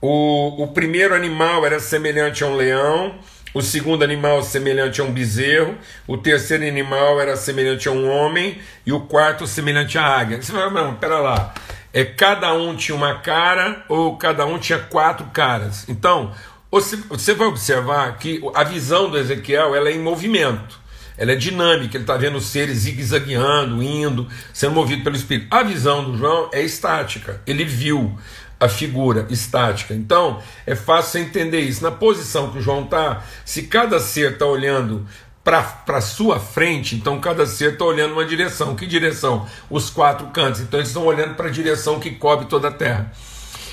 O, 0.00 0.64
o 0.64 0.68
primeiro 0.68 1.14
animal 1.14 1.66
era 1.66 1.78
semelhante 1.78 2.42
a 2.42 2.46
um 2.46 2.56
leão, 2.56 3.18
o 3.52 3.60
segundo 3.60 4.02
animal 4.02 4.42
semelhante 4.42 5.00
a 5.00 5.04
um 5.04 5.12
bezerro, 5.12 5.76
o 6.06 6.16
terceiro 6.16 6.66
animal 6.66 7.20
era 7.20 7.36
semelhante 7.36 7.88
a 7.88 7.92
um 7.92 8.08
homem 8.08 8.58
e 8.86 8.92
o 8.92 9.00
quarto 9.00 9.46
semelhante 9.46 9.98
à 9.98 10.04
águia. 10.04 10.40
Você 10.40 10.52
fala, 10.52 10.70
não, 10.70 10.94
pera 10.94 11.18
lá, 11.18 11.54
é, 11.92 12.04
cada 12.04 12.52
um 12.54 12.76
tinha 12.76 12.94
uma 12.94 13.18
cara 13.18 13.84
ou 13.88 14.16
cada 14.16 14.46
um 14.46 14.58
tinha 14.58 14.78
quatro 14.78 15.26
caras. 15.26 15.88
Então, 15.88 16.32
você 16.70 17.34
vai 17.34 17.48
observar 17.48 18.16
que 18.18 18.40
a 18.54 18.62
visão 18.62 19.10
do 19.10 19.18
Ezequiel 19.18 19.74
ela 19.74 19.88
é 19.88 19.92
em 19.92 19.98
movimento, 19.98 20.78
ela 21.18 21.32
é 21.32 21.34
dinâmica, 21.34 21.96
ele 21.96 22.04
está 22.04 22.16
vendo 22.16 22.40
seres 22.40 22.78
zigue-zagueando, 22.78 23.82
indo, 23.82 24.28
sendo 24.52 24.74
movido 24.74 25.02
pelo 25.02 25.16
Espírito. 25.16 25.48
A 25.50 25.64
visão 25.64 26.04
do 26.04 26.16
João 26.16 26.48
é 26.52 26.62
estática, 26.62 27.42
ele 27.44 27.64
viu 27.64 28.16
a 28.60 28.68
figura 28.68 29.26
estática. 29.30 29.94
Então, 29.94 30.40
é 30.66 30.76
fácil 30.76 31.20
entender 31.20 31.60
isso. 31.60 31.82
Na 31.82 31.90
posição 31.90 32.50
que 32.52 32.58
o 32.58 32.60
João 32.60 32.84
está, 32.84 33.24
se 33.44 33.62
cada 33.62 33.98
ser 33.98 34.34
está 34.34 34.44
olhando 34.44 35.06
para 35.42 36.00
sua 36.02 36.38
frente, 36.38 36.94
então 36.94 37.18
cada 37.18 37.46
ser 37.46 37.72
está 37.72 37.84
olhando 37.86 38.12
uma 38.12 38.26
direção. 38.26 38.76
Que 38.76 38.86
direção? 38.86 39.48
Os 39.70 39.88
quatro 39.88 40.26
cantos. 40.26 40.60
Então, 40.60 40.78
eles 40.78 40.90
estão 40.90 41.04
olhando 41.04 41.34
para 41.34 41.48
a 41.48 41.50
direção 41.50 41.98
que 41.98 42.10
cobre 42.10 42.46
toda 42.46 42.68
a 42.68 42.72
terra. 42.72 43.10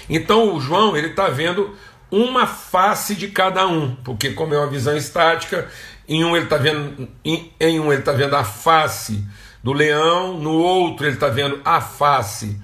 Então, 0.10 0.56
o 0.56 0.62
João 0.62 0.96
ele 0.96 1.08
está 1.08 1.28
vendo 1.28 1.76
uma 2.10 2.48
face 2.48 3.14
de 3.14 3.28
cada 3.28 3.68
um, 3.68 3.94
porque 3.96 4.32
como 4.32 4.54
é 4.54 4.58
uma 4.58 4.70
visão 4.70 4.96
estática, 4.96 5.68
em 6.08 6.24
um 6.24 6.38
ele 6.38 6.46
está 6.46 6.56
vendo 6.56 7.10
em, 7.26 7.52
em 7.60 7.80
um 7.82 7.92
ele 7.92 8.00
está 8.00 8.14
vendo 8.14 8.34
a 8.34 8.46
face 8.46 9.26
do 9.62 9.74
leão, 9.74 10.38
no 10.38 10.54
outro 10.54 11.06
ele 11.06 11.16
está 11.16 11.28
vendo 11.28 11.60
a 11.66 11.82
face 11.82 12.58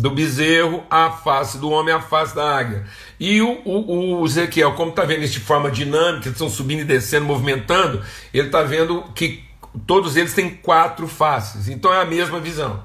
do 0.00 0.10
bezerro, 0.10 0.82
a 0.90 1.10
face 1.10 1.58
do 1.58 1.70
homem, 1.70 1.94
a 1.94 2.00
face 2.00 2.34
da 2.34 2.56
águia. 2.56 2.84
E 3.18 3.42
o, 3.42 3.60
o, 3.64 4.20
o 4.20 4.26
Ezequiel, 4.26 4.72
como 4.72 4.90
está 4.90 5.04
vendo 5.04 5.22
isso 5.22 5.34
de 5.34 5.40
forma 5.40 5.70
dinâmica, 5.70 6.26
eles 6.26 6.32
estão 6.32 6.48
subindo 6.48 6.80
e 6.80 6.84
descendo, 6.84 7.26
movimentando, 7.26 8.02
ele 8.32 8.46
está 8.46 8.62
vendo 8.62 9.02
que 9.14 9.44
todos 9.86 10.16
eles 10.16 10.32
têm 10.32 10.50
quatro 10.50 11.06
faces. 11.06 11.68
Então 11.68 11.92
é 11.92 12.00
a 12.00 12.06
mesma 12.06 12.40
visão. 12.40 12.82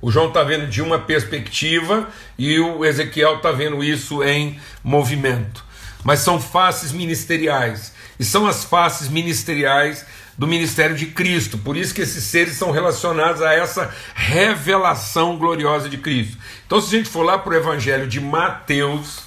O 0.00 0.10
João 0.10 0.28
está 0.28 0.42
vendo 0.42 0.66
de 0.66 0.82
uma 0.82 0.98
perspectiva 0.98 2.08
e 2.38 2.60
o 2.60 2.84
Ezequiel 2.84 3.36
está 3.36 3.50
vendo 3.50 3.82
isso 3.82 4.22
em 4.22 4.60
movimento. 4.82 5.64
Mas 6.04 6.20
são 6.20 6.40
faces 6.40 6.92
ministeriais. 6.92 7.94
E 8.20 8.24
são 8.24 8.46
as 8.46 8.64
faces 8.64 9.08
ministeriais 9.08 10.04
do 10.36 10.46
ministério 10.46 10.96
de 10.96 11.06
Cristo. 11.06 11.58
Por 11.58 11.76
isso 11.76 11.94
que 11.94 12.02
esses 12.02 12.24
seres 12.24 12.54
são 12.54 12.70
relacionados 12.70 13.42
a 13.42 13.52
essa 13.52 13.94
revelação 14.14 15.36
gloriosa 15.36 15.88
de 15.88 15.98
Cristo. 15.98 16.36
Então, 16.66 16.80
se 16.80 16.94
a 16.94 16.98
gente 16.98 17.10
for 17.10 17.22
lá 17.22 17.38
para 17.38 17.54
o 17.54 17.56
Evangelho 17.56 18.06
de 18.06 18.20
Mateus, 18.20 19.22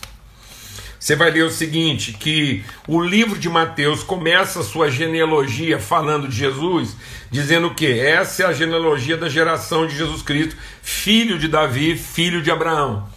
você 1.00 1.16
vai 1.16 1.32
ler 1.32 1.44
o 1.44 1.50
seguinte: 1.50 2.12
que 2.14 2.64
o 2.88 3.02
livro 3.02 3.40
de 3.40 3.48
Mateus 3.48 4.04
começa 4.04 4.60
a 4.60 4.64
sua 4.64 4.90
genealogia 4.90 5.80
falando 5.80 6.28
de 6.28 6.36
Jesus, 6.36 6.98
dizendo 7.32 7.74
que 7.74 7.88
essa 7.88 8.44
é 8.44 8.46
a 8.46 8.54
genealogia 8.54 9.16
da 9.16 9.30
geração 9.30 9.88
de 9.88 9.96
Jesus 9.96 10.22
Cristo, 10.22 10.58
filho 10.82 11.40
de 11.40 11.48
Davi, 11.48 11.96
filho 11.98 12.42
de 12.42 12.52
Abraão. 12.52 13.08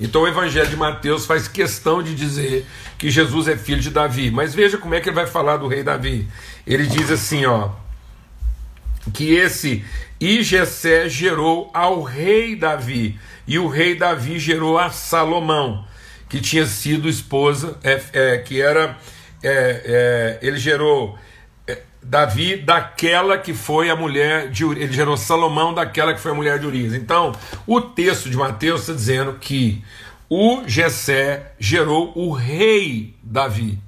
Então 0.00 0.22
o 0.22 0.28
Evangelho 0.28 0.68
de 0.68 0.76
Mateus 0.76 1.24
faz 1.24 1.46
questão 1.46 2.02
de 2.02 2.14
dizer 2.14 2.66
que 2.98 3.10
Jesus 3.10 3.48
é 3.48 3.56
filho 3.56 3.80
de 3.80 3.90
Davi. 3.90 4.30
Mas 4.30 4.54
veja 4.54 4.78
como 4.78 4.94
é 4.94 5.00
que 5.00 5.08
ele 5.08 5.16
vai 5.16 5.26
falar 5.26 5.56
do 5.56 5.68
rei 5.68 5.82
Davi. 5.82 6.28
Ele 6.66 6.86
diz 6.86 7.10
assim, 7.10 7.44
ó, 7.46 7.70
que 9.12 9.34
esse 9.34 9.84
Igessé 10.20 11.08
gerou 11.08 11.70
ao 11.74 12.02
rei 12.02 12.56
Davi, 12.56 13.18
e 13.46 13.58
o 13.58 13.68
rei 13.68 13.94
Davi 13.94 14.38
gerou 14.38 14.78
a 14.78 14.90
Salomão, 14.90 15.86
que 16.28 16.40
tinha 16.40 16.66
sido 16.66 17.08
esposa, 17.08 17.78
é, 17.82 18.00
é, 18.12 18.38
que 18.38 18.60
era, 18.60 18.96
é, 19.42 20.38
é 20.42 20.46
ele 20.46 20.56
gerou 20.56 21.18
é, 21.66 21.82
Davi 22.02 22.56
daquela 22.56 23.36
que 23.36 23.52
foi 23.52 23.90
a 23.90 23.96
mulher 23.96 24.48
de 24.48 24.64
Urias, 24.64 24.84
ele 24.84 24.94
gerou 24.94 25.16
Salomão 25.16 25.74
daquela 25.74 26.14
que 26.14 26.20
foi 26.20 26.32
a 26.32 26.34
mulher 26.34 26.58
de 26.58 26.66
Urias. 26.66 26.94
Então, 26.94 27.32
o 27.66 27.80
texto 27.80 28.30
de 28.30 28.36
Mateus 28.36 28.82
está 28.82 28.94
dizendo 28.94 29.34
que 29.34 29.84
o 30.28 30.62
Jessé 30.66 31.52
gerou 31.58 32.12
o 32.16 32.32
rei 32.32 33.14
Davi, 33.22 33.78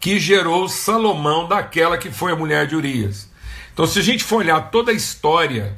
que 0.00 0.18
gerou 0.18 0.68
Salomão 0.68 1.46
daquela 1.46 1.98
que 1.98 2.10
foi 2.10 2.32
a 2.32 2.36
mulher 2.36 2.66
de 2.66 2.74
Urias. 2.74 3.30
Então, 3.72 3.86
se 3.86 3.98
a 3.98 4.02
gente 4.02 4.24
for 4.24 4.36
olhar 4.36 4.70
toda 4.70 4.90
a 4.90 4.94
história 4.94 5.74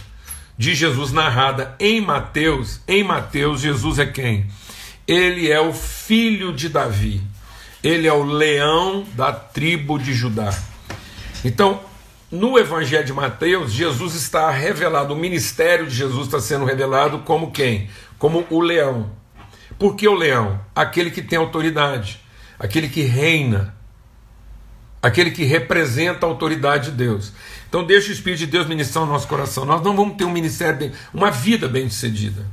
de 0.56 0.74
Jesus 0.74 1.12
narrada 1.12 1.74
em 1.78 2.00
Mateus, 2.00 2.80
em 2.87 3.02
Mateus, 3.04 3.60
Jesus 3.60 3.98
é 3.98 4.06
quem? 4.06 4.46
Ele 5.06 5.50
é 5.50 5.60
o 5.60 5.72
filho 5.72 6.52
de 6.52 6.68
Davi, 6.68 7.20
ele 7.82 8.06
é 8.06 8.12
o 8.12 8.22
leão 8.22 9.04
da 9.14 9.32
tribo 9.32 9.98
de 9.98 10.14
Judá. 10.14 10.56
Então, 11.44 11.80
no 12.30 12.58
Evangelho 12.58 13.04
de 13.04 13.12
Mateus, 13.12 13.72
Jesus 13.72 14.14
está 14.14 14.50
revelado, 14.50 15.12
o 15.12 15.16
ministério 15.16 15.87
de 15.87 15.94
Jesus 15.94 16.26
está 16.26 16.40
sendo 16.40 16.64
revelado 16.64 17.18
como 17.20 17.50
quem? 17.50 17.90
Como 18.18 18.46
o 18.50 18.60
leão. 18.60 19.10
Por 19.78 19.96
que 19.96 20.06
o 20.08 20.14
leão? 20.14 20.60
Aquele 20.74 21.10
que 21.10 21.22
tem 21.22 21.38
autoridade, 21.38 22.20
aquele 22.58 22.88
que 22.88 23.02
reina, 23.02 23.74
aquele 25.02 25.30
que 25.30 25.44
representa 25.44 26.24
a 26.24 26.28
autoridade 26.28 26.90
de 26.90 26.96
Deus. 26.96 27.32
Então 27.68 27.84
deixa 27.84 28.08
o 28.08 28.12
Espírito 28.12 28.40
de 28.40 28.46
Deus 28.46 28.66
ministrar 28.66 29.04
no 29.04 29.12
nosso 29.12 29.28
coração. 29.28 29.64
Nós 29.64 29.82
não 29.82 29.94
vamos 29.94 30.16
ter 30.16 30.24
um 30.24 30.30
ministério, 30.30 30.78
bem, 30.78 30.92
uma 31.12 31.30
vida 31.30 31.68
bem 31.68 31.88
sucedida. 31.90 32.46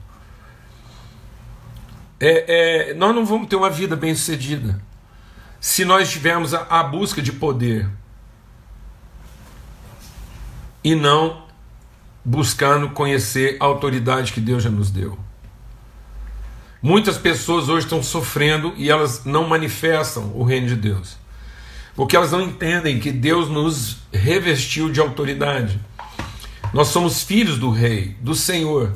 É, 2.19 2.89
é, 2.89 2.93
nós 2.93 3.15
não 3.15 3.25
vamos 3.25 3.47
ter 3.47 3.55
uma 3.55 3.69
vida 3.69 3.95
bem 3.95 4.13
sucedida 4.13 4.81
se 5.60 5.86
nós 5.86 6.10
tivermos 6.10 6.53
a, 6.53 6.62
a 6.63 6.84
busca 6.84 7.21
de 7.21 7.31
poder 7.31 7.88
e 10.84 10.95
não 10.95 11.45
buscando 12.25 12.89
conhecer 12.89 13.57
a 13.60 13.65
autoridade 13.65 14.34
que 14.34 14.41
Deus 14.41 14.63
já 14.63 14.69
nos 14.69 14.89
deu. 14.89 15.17
Muitas 16.84 17.15
pessoas 17.15 17.70
hoje 17.70 17.86
estão 17.86 18.02
sofrendo 18.02 18.74
e 18.76 18.89
elas 18.89 19.24
não 19.24 19.48
manifestam 19.48 20.32
o 20.34 20.44
reino 20.44 20.65
de 20.65 20.76
Deus, 20.76 21.15
porque 21.96 22.15
elas 22.15 22.32
não 22.32 22.41
entendem 22.41 23.00
que 23.00 23.12
Deus 23.12 23.50
nos 23.50 23.98
revestiu 24.12 24.91
de 24.91 25.00
autoridade. 25.00 25.80
Nós 26.74 26.88
somos 26.88 27.22
filhos 27.22 27.60
do 27.60 27.70
Rei, 27.70 28.15
do 28.20 28.34
Senhor. 28.34 28.94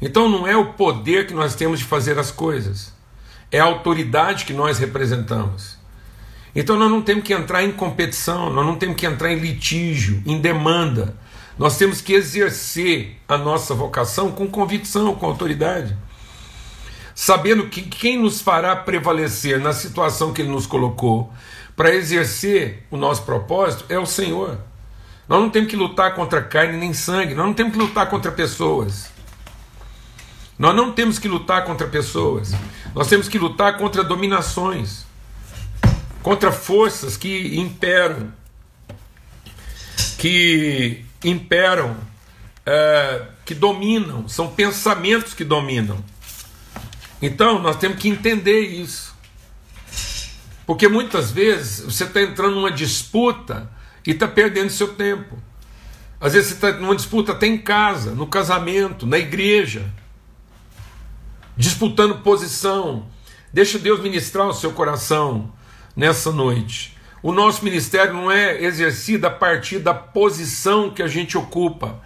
Então 0.00 0.28
não 0.28 0.46
é 0.46 0.56
o 0.56 0.74
poder 0.74 1.26
que 1.26 1.34
nós 1.34 1.56
temos 1.56 1.80
de 1.80 1.84
fazer 1.84 2.16
as 2.16 2.30
coisas, 2.30 2.94
é 3.50 3.58
a 3.58 3.64
autoridade 3.64 4.44
que 4.44 4.52
nós 4.52 4.78
representamos. 4.78 5.76
Então 6.54 6.78
nós 6.78 6.88
não 6.88 7.02
temos 7.02 7.24
que 7.24 7.34
entrar 7.34 7.64
em 7.64 7.72
competição, 7.72 8.50
nós 8.52 8.64
não 8.64 8.76
temos 8.76 8.94
que 8.94 9.04
entrar 9.04 9.32
em 9.32 9.40
litígio, 9.40 10.22
em 10.24 10.40
demanda. 10.40 11.16
Nós 11.58 11.76
temos 11.76 12.00
que 12.00 12.12
exercer 12.12 13.16
a 13.26 13.36
nossa 13.36 13.74
vocação 13.74 14.30
com 14.30 14.46
convicção, 14.46 15.16
com 15.16 15.26
autoridade 15.26 15.96
sabendo 17.16 17.68
que 17.68 17.80
quem 17.80 18.18
nos 18.20 18.42
fará 18.42 18.76
prevalecer 18.76 19.58
na 19.58 19.72
situação 19.72 20.34
que 20.34 20.42
Ele 20.42 20.50
nos 20.50 20.66
colocou 20.66 21.32
para 21.74 21.94
exercer 21.94 22.86
o 22.90 22.96
nosso 22.98 23.22
propósito 23.22 23.86
é 23.88 23.98
o 23.98 24.04
Senhor. 24.04 24.58
Nós 25.26 25.40
não 25.40 25.48
temos 25.48 25.70
que 25.70 25.76
lutar 25.76 26.14
contra 26.14 26.42
carne 26.42 26.76
nem 26.76 26.92
sangue, 26.92 27.34
nós 27.34 27.46
não 27.46 27.54
temos 27.54 27.72
que 27.72 27.78
lutar 27.78 28.10
contra 28.10 28.30
pessoas. 28.30 29.10
Nós 30.58 30.76
não 30.76 30.92
temos 30.92 31.18
que 31.18 31.26
lutar 31.26 31.64
contra 31.64 31.86
pessoas, 31.86 32.54
nós 32.94 33.08
temos 33.08 33.28
que 33.28 33.38
lutar 33.38 33.76
contra 33.76 34.02
dominações, 34.04 35.04
contra 36.22 36.50
forças 36.52 37.16
que 37.16 37.58
imperam, 37.58 38.32
que 40.18 41.04
imperam, 41.24 41.96
é, 42.64 43.22
que 43.44 43.54
dominam, 43.54 44.26
são 44.28 44.48
pensamentos 44.48 45.34
que 45.34 45.44
dominam. 45.44 46.02
Então 47.20 47.60
nós 47.60 47.76
temos 47.76 47.98
que 47.98 48.08
entender 48.08 48.60
isso. 48.60 49.14
Porque 50.66 50.88
muitas 50.88 51.30
vezes 51.30 51.84
você 51.84 52.04
está 52.04 52.20
entrando 52.20 52.56
numa 52.56 52.70
disputa 52.70 53.70
e 54.06 54.10
está 54.10 54.26
perdendo 54.26 54.70
seu 54.70 54.94
tempo. 54.94 55.38
Às 56.20 56.32
vezes 56.32 56.48
você 56.48 56.54
está 56.54 56.72
numa 56.72 56.96
disputa 56.96 57.32
até 57.32 57.46
em 57.46 57.58
casa, 57.58 58.12
no 58.12 58.26
casamento, 58.26 59.06
na 59.06 59.18
igreja, 59.18 59.92
disputando 61.56 62.22
posição. 62.22 63.06
Deixa 63.52 63.78
Deus 63.78 64.00
ministrar 64.00 64.48
o 64.48 64.54
seu 64.54 64.72
coração 64.72 65.52
nessa 65.94 66.32
noite. 66.32 66.96
O 67.22 67.32
nosso 67.32 67.64
ministério 67.64 68.12
não 68.14 68.30
é 68.30 68.62
exercido 68.62 69.26
a 69.26 69.30
partir 69.30 69.78
da 69.78 69.94
posição 69.94 70.90
que 70.90 71.02
a 71.02 71.08
gente 71.08 71.36
ocupa. 71.36 72.00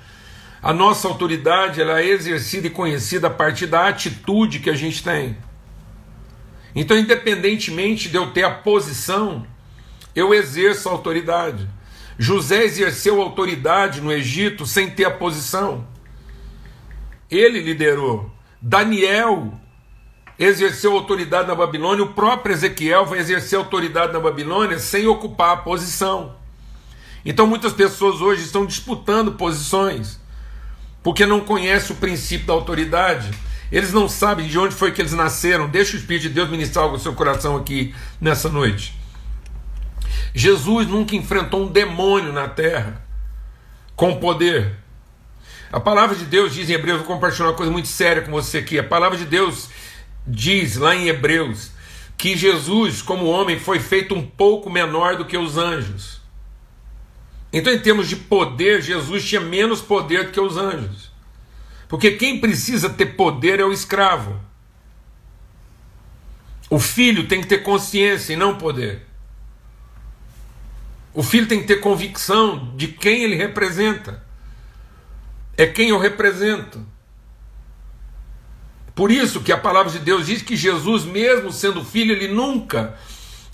A 0.63 0.75
nossa 0.75 1.09
autoridade 1.09 1.81
ela 1.81 2.01
é 2.01 2.07
exercida 2.07 2.67
e 2.67 2.71
conhecida 2.71 3.29
a 3.29 3.31
partir 3.31 3.67
da 3.67 3.89
atitude 3.89 4.59
que 4.59 4.69
a 4.69 4.75
gente 4.75 5.03
tem. 5.03 5.37
Então, 6.75 6.99
independentemente 6.99 8.11
de 8.11 8.17
eu 8.17 8.31
ter 8.31 8.45
a 8.45 8.51
posição, 8.51 9.47
eu 10.15 10.35
exerço 10.35 10.89
a 10.89 10.93
autoridade. 10.93 11.67
José 12.19 12.65
exerceu 12.65 13.23
autoridade 13.23 14.03
no 14.03 14.13
Egito 14.13 14.67
sem 14.67 14.91
ter 14.91 15.07
a 15.07 15.11
posição. 15.11 15.87
Ele 17.31 17.61
liderou. 17.61 18.31
Daniel 18.61 19.55
exerceu 20.39 20.93
autoridade 20.93 21.49
na 21.49 21.55
Babilônia. 21.55 22.05
O 22.05 22.13
próprio 22.13 22.53
Ezequiel 22.53 23.07
vai 23.07 23.19
exercer 23.19 23.59
autoridade 23.59 24.13
na 24.13 24.21
Babilônia 24.21 24.79
sem 24.79 25.07
ocupar 25.07 25.53
a 25.53 25.57
posição. 25.63 26.37
Então, 27.25 27.47
muitas 27.47 27.73
pessoas 27.73 28.21
hoje 28.21 28.43
estão 28.43 28.67
disputando 28.67 29.33
posições 29.33 30.20
porque 31.03 31.27
não 31.27 31.41
conhecem 31.41 31.95
o 31.95 31.99
princípio 31.99 32.47
da 32.47 32.53
autoridade 32.53 33.31
eles 33.71 33.93
não 33.93 34.09
sabem 34.09 34.49
de 34.49 34.59
onde 34.59 34.75
foi 34.75 34.91
que 34.91 35.01
eles 35.01 35.13
nasceram. 35.13 35.69
Deixa 35.69 35.97
o 35.97 36.01
Espírito 36.01 36.23
de 36.23 36.31
Deus 36.31 36.51
ministrar 36.51 36.85
algo 36.85 36.97
no 36.97 37.03
seu 37.03 37.15
coração 37.15 37.57
aqui 37.57 37.95
nessa 38.21 38.49
noite. 38.49 38.99
Jesus 40.35 40.89
nunca 40.89 41.15
enfrentou 41.15 41.65
um 41.65 41.69
demônio 41.69 42.33
na 42.33 42.49
terra 42.49 43.05
com 43.95 44.17
poder. 44.17 44.77
A 45.73 45.79
palavra 45.79 46.17
de 46.17 46.25
Deus 46.25 46.53
diz 46.53 46.69
em 46.69 46.73
Hebreus, 46.73 46.99
vou 46.99 47.07
compartilhar 47.07 47.49
uma 47.49 47.55
coisa 47.55 47.71
muito 47.71 47.87
séria 47.87 48.23
com 48.23 48.33
você 48.33 48.59
aqui. 48.59 48.79
A 48.79 48.85
palavra 48.85 49.17
de 49.17 49.25
Deus 49.25 49.69
diz 50.27 50.77
lá 50.77 50.95
em 50.97 51.09
Hebreus 51.09 51.71
que 52.17 52.37
Jesus, 52.37 53.01
como 53.01 53.27
homem, 53.27 53.59
foi 53.59 53.79
feito 53.79 54.15
um 54.15 54.23
pouco 54.23 54.69
menor 54.69 55.17
do 55.17 55.25
que 55.25 55.39
os 55.39 55.57
anjos. 55.57 56.20
Então, 57.53 57.73
em 57.73 57.79
termos 57.79 58.09
de 58.09 58.17
poder, 58.17 58.81
Jesus 58.81 59.25
tinha 59.25 59.41
menos 59.41 59.81
poder 59.81 60.27
do 60.27 60.33
que 60.33 60.41
os 60.41 60.57
anjos. 60.57 61.11
Porque 61.89 62.13
quem 62.13 62.41
precisa 62.41 62.89
ter 62.89 63.07
poder 63.17 63.59
é 63.59 63.65
o 63.65 63.73
escravo. 63.73 64.41
O 66.69 66.79
filho 66.79 67.27
tem 67.27 67.41
que 67.41 67.49
ter 67.49 67.65
consciência 67.65 68.33
e 68.33 68.37
não 68.37 68.57
poder. 68.57 69.05
O 71.13 71.25
filho 71.25 71.49
tem 71.49 71.61
que 71.61 71.67
ter 71.67 71.81
convicção 71.81 72.73
de 72.77 72.87
quem 72.87 73.25
ele 73.25 73.35
representa. 73.35 74.25
É 75.57 75.67
quem 75.67 75.89
eu 75.89 75.99
represento. 75.99 76.87
Por 78.95 79.11
isso 79.11 79.41
que 79.41 79.51
a 79.51 79.59
palavra 79.59 79.91
de 79.91 79.99
Deus 79.99 80.27
diz 80.27 80.43
que 80.43 80.57
Jesus, 80.57 81.05
mesmo 81.05 81.53
sendo 81.53 81.85
filho, 81.85 82.13
ele 82.13 82.29
nunca, 82.29 82.97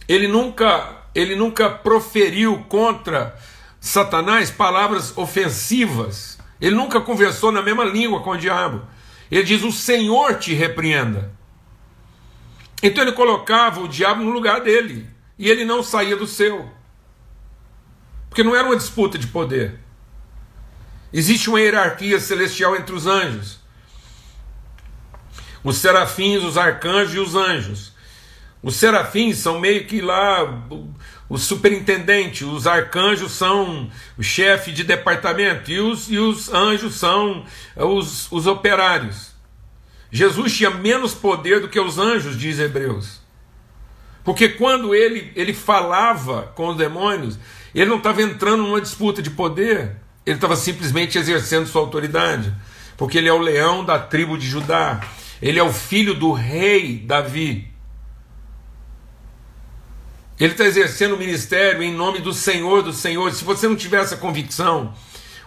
ele 0.07 0.29
nunca, 0.29 1.07
ele 1.15 1.35
nunca 1.35 1.71
proferiu 1.71 2.65
contra 2.69 3.39
Satanás 3.87 4.51
palavras 4.51 5.16
ofensivas. 5.16 6.38
Ele 6.61 6.75
nunca 6.75 7.01
conversou 7.01 7.53
na 7.53 7.62
mesma 7.62 7.85
língua 7.85 8.20
com 8.20 8.31
o 8.31 8.37
diabo. 8.37 8.83
Ele 9.31 9.44
diz: 9.44 9.62
O 9.62 9.70
Senhor 9.70 10.40
te 10.40 10.53
repreenda. 10.53 11.33
Então 12.83 13.05
ele 13.05 13.12
colocava 13.12 13.81
o 13.81 13.88
diabo 13.88 14.25
no 14.25 14.31
lugar 14.31 14.61
dele. 14.61 15.09
E 15.38 15.49
ele 15.49 15.64
não 15.64 15.85
saía 15.85 16.16
do 16.16 16.27
seu. 16.27 16.68
Porque 18.29 18.42
não 18.42 18.57
era 18.57 18.66
uma 18.66 18.77
disputa 18.77 19.16
de 19.16 19.29
poder. 19.29 19.79
Existe 21.12 21.49
uma 21.49 21.61
hierarquia 21.61 22.18
celestial 22.18 22.75
entre 22.75 22.92
os 22.92 23.07
anjos. 23.07 23.61
Os 25.62 25.77
serafins, 25.77 26.42
os 26.42 26.59
arcanjos 26.59 27.14
e 27.14 27.18
os 27.20 27.35
anjos. 27.37 27.92
Os 28.61 28.75
serafins 28.75 29.38
são 29.38 29.61
meio 29.61 29.87
que 29.87 30.01
lá 30.01 30.44
o 31.29 31.37
superintendente, 31.39 32.45
os 32.45 32.67
arcanjos 32.67 33.33
são 33.33 33.91
o 34.17 34.23
chefe 34.23 34.71
de 34.71 34.85
departamento 34.85 35.71
e 35.71 35.81
os, 35.81 36.11
e 36.11 36.19
os 36.19 36.53
anjos 36.53 36.95
são 36.95 37.45
os, 37.77 38.31
os 38.31 38.47
operários. 38.47 39.35
Jesus 40.11 40.57
tinha 40.57 40.71
menos 40.71 41.15
poder 41.15 41.61
do 41.61 41.69
que 41.69 41.81
os 41.81 41.99
anjos, 41.99 42.39
diz 42.39 42.61
Hebreus. 42.61 43.21
Porque 44.25 44.49
quando 44.49 44.95
ele, 44.95 45.33
ele 45.35 45.53
falava 45.53 46.53
com 46.55 46.69
os 46.69 46.77
demônios, 46.77 47.39
ele 47.75 47.91
não 47.91 47.99
estava 47.99 48.23
entrando 48.23 48.62
numa 48.62 48.81
disputa 48.81 49.21
de 49.21 49.31
poder, 49.31 49.97
ele 50.25 50.37
estava 50.37 50.57
simplesmente 50.57 51.19
exercendo 51.19 51.67
sua 51.67 51.81
autoridade. 51.81 52.53
Porque 52.97 53.19
ele 53.19 53.29
é 53.29 53.33
o 53.33 53.39
leão 53.39 53.85
da 53.85 53.99
tribo 53.99 54.39
de 54.39 54.47
Judá, 54.47 55.01
ele 55.43 55.59
é 55.59 55.62
o 55.62 55.73
filho 55.73 56.15
do 56.15 56.33
rei 56.33 56.99
Davi. 56.99 57.69
Ele 60.38 60.53
está 60.53 60.64
exercendo 60.64 61.14
o 61.14 61.18
ministério 61.18 61.83
em 61.83 61.92
nome 61.92 62.18
do 62.18 62.33
Senhor 62.33 62.83
dos 62.83 62.99
Senhores. 62.99 63.38
Se 63.38 63.44
você 63.44 63.66
não 63.66 63.75
tiver 63.75 64.03
essa 64.03 64.16
convicção, 64.16 64.92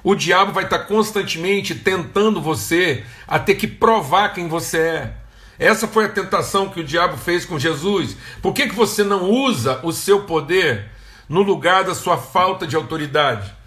o 0.03 0.15
diabo 0.15 0.51
vai 0.51 0.63
estar 0.63 0.79
constantemente 0.79 1.75
tentando 1.75 2.41
você 2.41 3.03
a 3.27 3.37
ter 3.37 3.55
que 3.55 3.67
provar 3.67 4.33
quem 4.33 4.47
você 4.47 4.77
é. 4.79 5.13
Essa 5.59 5.87
foi 5.87 6.05
a 6.05 6.09
tentação 6.09 6.69
que 6.69 6.79
o 6.79 6.83
diabo 6.83 7.17
fez 7.17 7.45
com 7.45 7.59
Jesus. 7.59 8.15
Por 8.41 8.53
que, 8.53 8.67
que 8.67 8.75
você 8.75 9.03
não 9.03 9.29
usa 9.29 9.79
o 9.83 9.91
seu 9.91 10.23
poder 10.23 10.89
no 11.27 11.43
lugar 11.43 11.83
da 11.83 11.93
sua 11.93 12.17
falta 12.17 12.65
de 12.65 12.75
autoridade? 12.75 13.58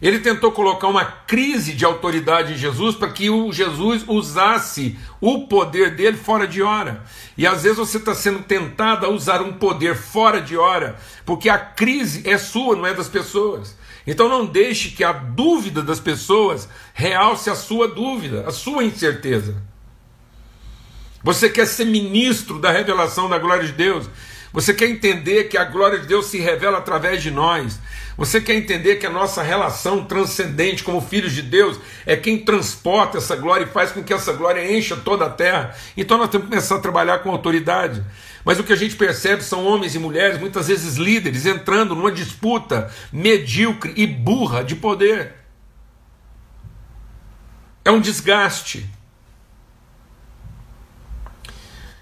Ele 0.00 0.20
tentou 0.20 0.52
colocar 0.52 0.86
uma 0.86 1.04
crise 1.04 1.72
de 1.72 1.84
autoridade 1.84 2.52
em 2.52 2.56
Jesus 2.56 2.94
para 2.94 3.10
que 3.10 3.28
o 3.28 3.52
Jesus 3.52 4.04
usasse 4.06 4.96
o 5.20 5.46
poder 5.48 5.96
dele 5.96 6.16
fora 6.16 6.46
de 6.46 6.62
hora. 6.62 7.02
E 7.36 7.46
às 7.46 7.64
vezes 7.64 7.78
você 7.78 7.96
está 7.96 8.14
sendo 8.14 8.44
tentado 8.44 9.04
a 9.04 9.10
usar 9.10 9.42
um 9.42 9.54
poder 9.54 9.96
fora 9.96 10.40
de 10.40 10.56
hora, 10.56 10.96
porque 11.26 11.48
a 11.48 11.58
crise 11.58 12.28
é 12.28 12.38
sua, 12.38 12.76
não 12.76 12.86
é 12.86 12.94
das 12.94 13.08
pessoas. 13.08 13.76
Então 14.06 14.28
não 14.28 14.46
deixe 14.46 14.90
que 14.90 15.02
a 15.02 15.12
dúvida 15.12 15.82
das 15.82 15.98
pessoas 15.98 16.68
realce 16.94 17.50
a 17.50 17.56
sua 17.56 17.88
dúvida, 17.88 18.44
a 18.46 18.52
sua 18.52 18.84
incerteza. 18.84 19.60
Você 21.22 21.50
quer 21.50 21.66
ser 21.66 21.84
ministro 21.84 22.60
da 22.60 22.70
revelação 22.70 23.28
da 23.28 23.38
glória 23.38 23.66
de 23.66 23.72
Deus. 23.72 24.08
Você 24.52 24.72
quer 24.72 24.88
entender 24.88 25.44
que 25.44 25.58
a 25.58 25.64
glória 25.64 25.98
de 25.98 26.06
Deus 26.06 26.26
se 26.26 26.38
revela 26.38 26.78
através 26.78 27.22
de 27.22 27.30
nós. 27.30 27.78
Você 28.16 28.40
quer 28.40 28.54
entender 28.54 28.96
que 28.96 29.06
a 29.06 29.10
nossa 29.10 29.42
relação 29.42 30.04
transcendente 30.04 30.82
como 30.82 31.00
filhos 31.00 31.32
de 31.32 31.42
Deus 31.42 31.78
é 32.04 32.16
quem 32.16 32.38
transporta 32.38 33.18
essa 33.18 33.36
glória 33.36 33.64
e 33.64 33.68
faz 33.68 33.92
com 33.92 34.02
que 34.02 34.12
essa 34.12 34.32
glória 34.32 34.76
encha 34.76 34.96
toda 34.96 35.26
a 35.26 35.30
terra. 35.30 35.76
Então 35.96 36.18
nós 36.18 36.28
temos 36.28 36.46
que 36.46 36.50
começar 36.50 36.76
a 36.76 36.80
trabalhar 36.80 37.18
com 37.18 37.30
autoridade. 37.30 38.02
Mas 38.44 38.58
o 38.58 38.64
que 38.64 38.72
a 38.72 38.76
gente 38.76 38.96
percebe 38.96 39.44
são 39.44 39.66
homens 39.66 39.94
e 39.94 39.98
mulheres, 39.98 40.40
muitas 40.40 40.68
vezes 40.68 40.96
líderes, 40.96 41.44
entrando 41.44 41.94
numa 41.94 42.10
disputa 42.10 42.90
medíocre 43.12 43.92
e 43.94 44.06
burra 44.06 44.64
de 44.64 44.74
poder. 44.74 45.34
É 47.84 47.90
um 47.90 48.00
desgaste. 48.00 48.88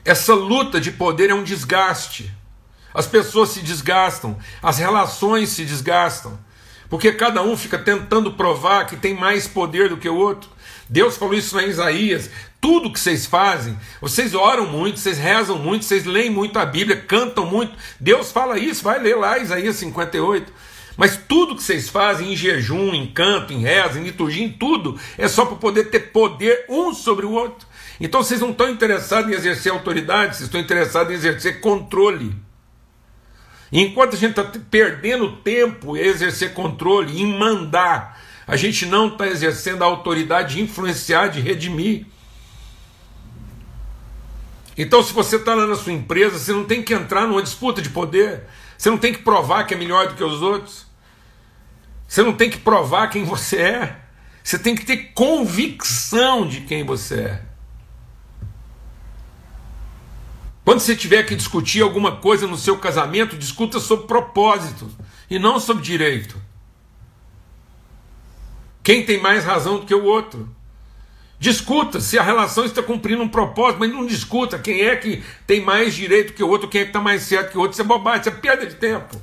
Essa 0.04 0.34
luta 0.34 0.80
de 0.80 0.92
poder 0.92 1.30
é 1.30 1.34
um 1.34 1.42
desgaste. 1.42 2.32
As 2.96 3.06
pessoas 3.06 3.50
se 3.50 3.60
desgastam, 3.60 4.38
as 4.62 4.78
relações 4.78 5.50
se 5.50 5.66
desgastam, 5.66 6.38
porque 6.88 7.12
cada 7.12 7.42
um 7.42 7.54
fica 7.54 7.78
tentando 7.78 8.32
provar 8.32 8.86
que 8.86 8.96
tem 8.96 9.12
mais 9.14 9.46
poder 9.46 9.90
do 9.90 9.98
que 9.98 10.08
o 10.08 10.16
outro. 10.16 10.48
Deus 10.88 11.14
falou 11.18 11.34
isso 11.34 11.60
em 11.60 11.68
Isaías. 11.68 12.30
Tudo 12.58 12.90
que 12.90 12.98
vocês 12.98 13.26
fazem, 13.26 13.78
vocês 14.00 14.34
oram 14.34 14.64
muito, 14.64 14.98
vocês 14.98 15.18
rezam 15.18 15.58
muito, 15.58 15.84
vocês 15.84 16.06
leem 16.06 16.30
muito 16.30 16.58
a 16.58 16.64
Bíblia, 16.64 16.96
cantam 16.96 17.44
muito. 17.44 17.74
Deus 18.00 18.32
fala 18.32 18.58
isso, 18.58 18.82
vai 18.82 18.98
ler 18.98 19.18
lá 19.18 19.36
Isaías 19.36 19.76
58. 19.76 20.50
Mas 20.96 21.20
tudo 21.28 21.54
que 21.54 21.62
vocês 21.62 21.90
fazem 21.90 22.32
em 22.32 22.36
jejum, 22.36 22.94
em 22.94 23.08
canto, 23.08 23.52
em 23.52 23.60
reza, 23.60 24.00
em 24.00 24.04
liturgia, 24.04 24.42
em 24.42 24.50
tudo, 24.50 24.98
é 25.18 25.28
só 25.28 25.44
para 25.44 25.56
poder 25.56 25.90
ter 25.90 26.00
poder 26.00 26.64
um 26.66 26.94
sobre 26.94 27.26
o 27.26 27.32
outro. 27.32 27.68
Então 28.00 28.22
vocês 28.22 28.40
não 28.40 28.52
estão 28.52 28.70
interessados 28.70 29.30
em 29.30 29.34
exercer 29.34 29.70
autoridade, 29.70 30.36
vocês 30.36 30.46
estão 30.46 30.62
interessados 30.62 31.12
em 31.12 31.16
exercer 31.16 31.60
controle. 31.60 32.45
Enquanto 33.72 34.14
a 34.14 34.18
gente 34.18 34.38
está 34.38 34.44
perdendo 34.70 35.36
tempo 35.38 35.96
em 35.96 36.00
exercer 36.00 36.54
controle, 36.54 37.20
em 37.20 37.26
mandar, 37.38 38.20
a 38.46 38.56
gente 38.56 38.86
não 38.86 39.08
está 39.08 39.26
exercendo 39.26 39.82
a 39.82 39.86
autoridade 39.86 40.54
de 40.54 40.62
influenciar, 40.62 41.28
de 41.28 41.40
redimir. 41.40 42.06
Então, 44.78 45.02
se 45.02 45.12
você 45.12 45.36
está 45.36 45.54
lá 45.54 45.66
na 45.66 45.74
sua 45.74 45.92
empresa, 45.92 46.38
você 46.38 46.52
não 46.52 46.64
tem 46.64 46.82
que 46.82 46.94
entrar 46.94 47.26
numa 47.26 47.42
disputa 47.42 47.82
de 47.82 47.88
poder, 47.88 48.44
você 48.76 48.90
não 48.90 48.98
tem 48.98 49.12
que 49.12 49.22
provar 49.22 49.64
que 49.64 49.74
é 49.74 49.76
melhor 49.76 50.08
do 50.08 50.14
que 50.14 50.22
os 50.22 50.42
outros, 50.42 50.86
você 52.06 52.22
não 52.22 52.34
tem 52.34 52.48
que 52.48 52.58
provar 52.58 53.08
quem 53.08 53.24
você 53.24 53.56
é, 53.56 53.96
você 54.44 54.58
tem 54.58 54.76
que 54.76 54.84
ter 54.84 55.12
convicção 55.12 56.46
de 56.46 56.60
quem 56.60 56.84
você 56.84 57.20
é. 57.20 57.45
Quando 60.66 60.80
você 60.80 60.96
tiver 60.96 61.22
que 61.22 61.36
discutir 61.36 61.80
alguma 61.80 62.16
coisa 62.16 62.44
no 62.44 62.56
seu 62.56 62.76
casamento, 62.76 63.36
discuta 63.36 63.78
sobre 63.78 64.08
propósito 64.08 64.90
e 65.30 65.38
não 65.38 65.60
sobre 65.60 65.84
direito. 65.84 66.42
Quem 68.82 69.06
tem 69.06 69.20
mais 69.20 69.44
razão 69.44 69.78
do 69.78 69.86
que 69.86 69.94
o 69.94 70.02
outro? 70.02 70.52
Discuta 71.38 72.00
se 72.00 72.18
a 72.18 72.22
relação 72.24 72.64
está 72.64 72.82
cumprindo 72.82 73.22
um 73.22 73.28
propósito, 73.28 73.78
mas 73.78 73.92
não 73.92 74.04
discuta 74.04 74.58
quem 74.58 74.80
é 74.80 74.96
que 74.96 75.22
tem 75.46 75.60
mais 75.60 75.94
direito 75.94 76.32
que 76.32 76.42
o 76.42 76.48
outro, 76.48 76.66
quem 76.66 76.80
é 76.80 76.84
que 76.84 76.90
está 76.90 77.00
mais 77.00 77.22
certo 77.22 77.52
que 77.52 77.58
o 77.58 77.60
outro. 77.60 77.74
Isso 77.74 77.82
é 77.82 77.84
bobagem, 77.84 78.22
isso 78.22 78.30
é 78.30 78.32
perda 78.32 78.66
de 78.66 78.74
tempo. 78.74 79.22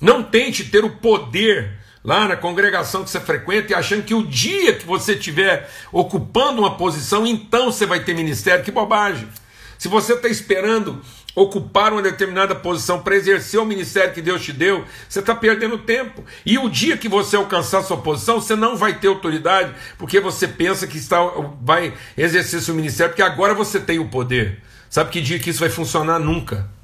Não 0.00 0.22
tente 0.22 0.70
ter 0.70 0.84
o 0.84 0.90
poder 0.98 1.75
lá 2.06 2.28
na 2.28 2.36
congregação 2.36 3.02
que 3.02 3.10
você 3.10 3.18
frequenta 3.18 3.72
e 3.72 3.74
achando 3.74 4.04
que 4.04 4.14
o 4.14 4.24
dia 4.24 4.72
que 4.72 4.86
você 4.86 5.14
estiver 5.14 5.68
ocupando 5.92 6.60
uma 6.62 6.76
posição, 6.76 7.26
então 7.26 7.72
você 7.72 7.84
vai 7.84 7.98
ter 7.98 8.14
ministério. 8.14 8.64
Que 8.64 8.70
bobagem! 8.70 9.28
Se 9.76 9.88
você 9.88 10.14
está 10.14 10.28
esperando 10.28 11.02
ocupar 11.34 11.92
uma 11.92 12.00
determinada 12.00 12.54
posição 12.54 13.02
para 13.02 13.16
exercer 13.16 13.60
o 13.60 13.66
ministério 13.66 14.14
que 14.14 14.22
Deus 14.22 14.42
te 14.42 14.52
deu, 14.52 14.84
você 15.06 15.18
está 15.18 15.34
perdendo 15.34 15.76
tempo. 15.76 16.24
E 16.46 16.56
o 16.56 16.70
dia 16.70 16.96
que 16.96 17.08
você 17.08 17.36
alcançar 17.36 17.82
sua 17.82 17.98
posição, 17.98 18.40
você 18.40 18.56
não 18.56 18.76
vai 18.76 18.98
ter 18.98 19.08
autoridade, 19.08 19.74
porque 19.98 20.18
você 20.18 20.48
pensa 20.48 20.86
que 20.86 20.96
está, 20.96 21.18
vai 21.60 21.92
exercer 22.16 22.62
seu 22.62 22.74
ministério, 22.74 23.10
porque 23.10 23.22
agora 23.22 23.52
você 23.52 23.78
tem 23.78 23.98
o 23.98 24.08
poder. 24.08 24.62
Sabe 24.88 25.10
que 25.10 25.20
dia 25.20 25.38
que 25.38 25.50
isso 25.50 25.60
vai 25.60 25.68
funcionar? 25.68 26.18
Nunca. 26.18 26.75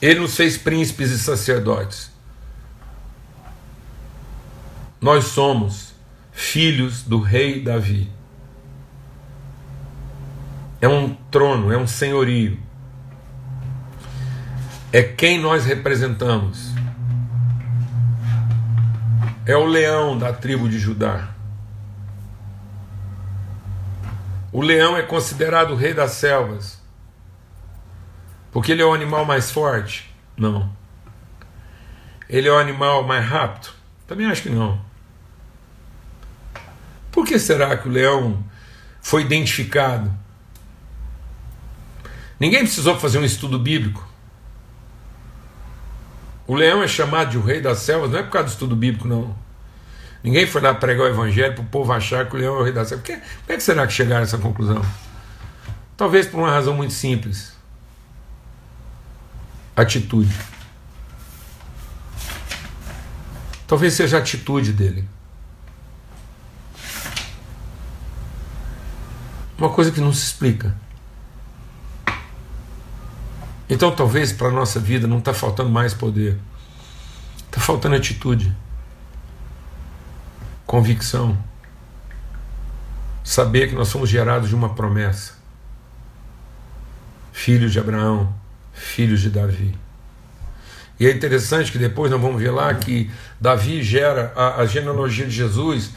Ele 0.00 0.20
nos 0.20 0.34
fez 0.36 0.56
príncipes 0.56 1.10
e 1.10 1.18
sacerdotes. 1.18 2.10
Nós 5.00 5.24
somos 5.24 5.94
filhos 6.32 7.02
do 7.02 7.20
rei 7.20 7.62
Davi. 7.62 8.10
É 10.80 10.88
um 10.88 11.14
trono, 11.30 11.70
é 11.70 11.76
um 11.76 11.86
senhorio. 11.86 12.58
É 14.92 15.02
quem 15.02 15.38
nós 15.38 15.66
representamos. 15.66 16.70
É 19.44 19.56
o 19.56 19.66
leão 19.66 20.18
da 20.18 20.32
tribo 20.32 20.68
de 20.68 20.78
Judá. 20.78 21.28
O 24.52 24.62
leão 24.62 24.96
é 24.96 25.02
considerado 25.02 25.72
o 25.72 25.76
rei 25.76 25.94
das 25.94 26.12
selvas. 26.12 26.79
Porque 28.52 28.72
ele 28.72 28.82
é 28.82 28.84
o 28.84 28.92
animal 28.92 29.24
mais 29.24 29.50
forte? 29.50 30.12
Não. 30.36 30.70
Ele 32.28 32.48
é 32.48 32.52
o 32.52 32.58
animal 32.58 33.06
mais 33.06 33.24
rápido? 33.24 33.72
Também 34.06 34.26
acho 34.26 34.42
que 34.42 34.50
não. 34.50 34.80
Por 37.12 37.26
que 37.26 37.38
será 37.38 37.76
que 37.76 37.88
o 37.88 37.92
leão 37.92 38.42
foi 39.00 39.22
identificado? 39.22 40.12
Ninguém 42.38 42.60
precisou 42.60 42.98
fazer 42.98 43.18
um 43.18 43.24
estudo 43.24 43.58
bíblico. 43.58 44.08
O 46.46 46.54
leão 46.54 46.82
é 46.82 46.88
chamado 46.88 47.30
de 47.30 47.38
o 47.38 47.42
rei 47.42 47.60
das 47.60 47.78
selvas, 47.78 48.10
não 48.10 48.18
é 48.18 48.22
por 48.22 48.30
causa 48.30 48.48
do 48.48 48.52
estudo 48.52 48.74
bíblico, 48.74 49.06
não. 49.06 49.36
Ninguém 50.22 50.46
foi 50.46 50.60
lá 50.60 50.74
pregar 50.74 51.06
o 51.06 51.08
evangelho 51.08 51.54
para 51.54 51.62
o 51.62 51.66
povo 51.66 51.92
achar 51.92 52.28
que 52.28 52.34
o 52.34 52.38
leão 52.38 52.56
é 52.56 52.60
o 52.60 52.62
rei 52.64 52.72
das 52.72 52.88
selvas. 52.88 53.06
Por 53.06 53.20
que, 53.46 53.56
que 53.56 53.62
será 53.62 53.86
que 53.86 53.92
chegaram 53.92 54.22
a 54.22 54.24
essa 54.24 54.38
conclusão? 54.38 54.84
Talvez 55.96 56.26
por 56.26 56.40
uma 56.40 56.50
razão 56.50 56.74
muito 56.74 56.92
simples 56.92 57.59
atitude. 59.82 60.34
Talvez 63.66 63.94
seja 63.94 64.16
a 64.16 64.20
atitude 64.20 64.72
dele. 64.72 65.08
Uma 69.56 69.68
coisa 69.68 69.92
que 69.92 70.00
não 70.00 70.12
se 70.12 70.24
explica. 70.24 70.74
Então 73.68 73.94
talvez 73.94 74.32
para 74.32 74.48
a 74.48 74.50
nossa 74.50 74.80
vida 74.80 75.06
não 75.06 75.18
está 75.18 75.32
faltando 75.32 75.70
mais 75.70 75.94
poder. 75.94 76.36
Está 77.36 77.60
faltando 77.60 77.94
atitude. 77.94 78.52
Convicção. 80.66 81.38
Saber 83.22 83.68
que 83.68 83.74
nós 83.74 83.88
somos 83.88 84.08
gerados 84.08 84.48
de 84.48 84.54
uma 84.54 84.74
promessa. 84.74 85.34
Filhos 87.32 87.72
de 87.72 87.78
Abraão, 87.78 88.34
filhos 88.80 89.20
de 89.20 89.30
Davi. 89.30 89.74
E 90.98 91.06
é 91.06 91.10
interessante 91.10 91.70
que 91.70 91.78
depois 91.78 92.10
nós 92.10 92.20
vamos 92.20 92.40
ver 92.40 92.50
lá 92.50 92.74
que 92.74 93.10
Davi 93.40 93.82
gera 93.82 94.32
a, 94.36 94.60
a 94.60 94.66
genealogia 94.66 95.26
de 95.26 95.32
Jesus, 95.32 95.90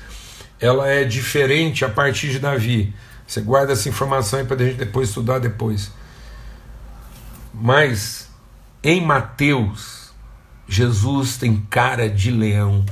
ela 0.59 0.87
é 0.87 1.03
diferente 1.03 1.83
a 1.83 1.89
partir 1.89 2.29
de 2.29 2.39
Davi. 2.39 2.93
Você 3.27 3.41
guarda 3.41 3.73
essa 3.73 3.89
informação 3.89 4.39
aí 4.39 4.45
para 4.45 4.61
a 4.61 4.65
gente 4.65 4.77
depois 4.77 5.09
estudar 5.09 5.39
depois. 5.39 5.91
Mas 7.53 8.29
em 8.81 9.05
Mateus, 9.05 10.13
Jesus 10.67 11.37
tem 11.37 11.57
cara 11.69 12.09
de 12.09 12.31
leão. 12.31 12.85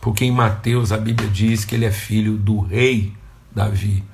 Porque 0.00 0.24
em 0.24 0.30
Mateus 0.30 0.92
a 0.92 0.98
Bíblia 0.98 1.28
diz 1.28 1.64
que 1.64 1.74
ele 1.74 1.84
é 1.84 1.90
filho 1.90 2.36
do 2.36 2.60
rei 2.60 3.12
Davi. 3.50 4.04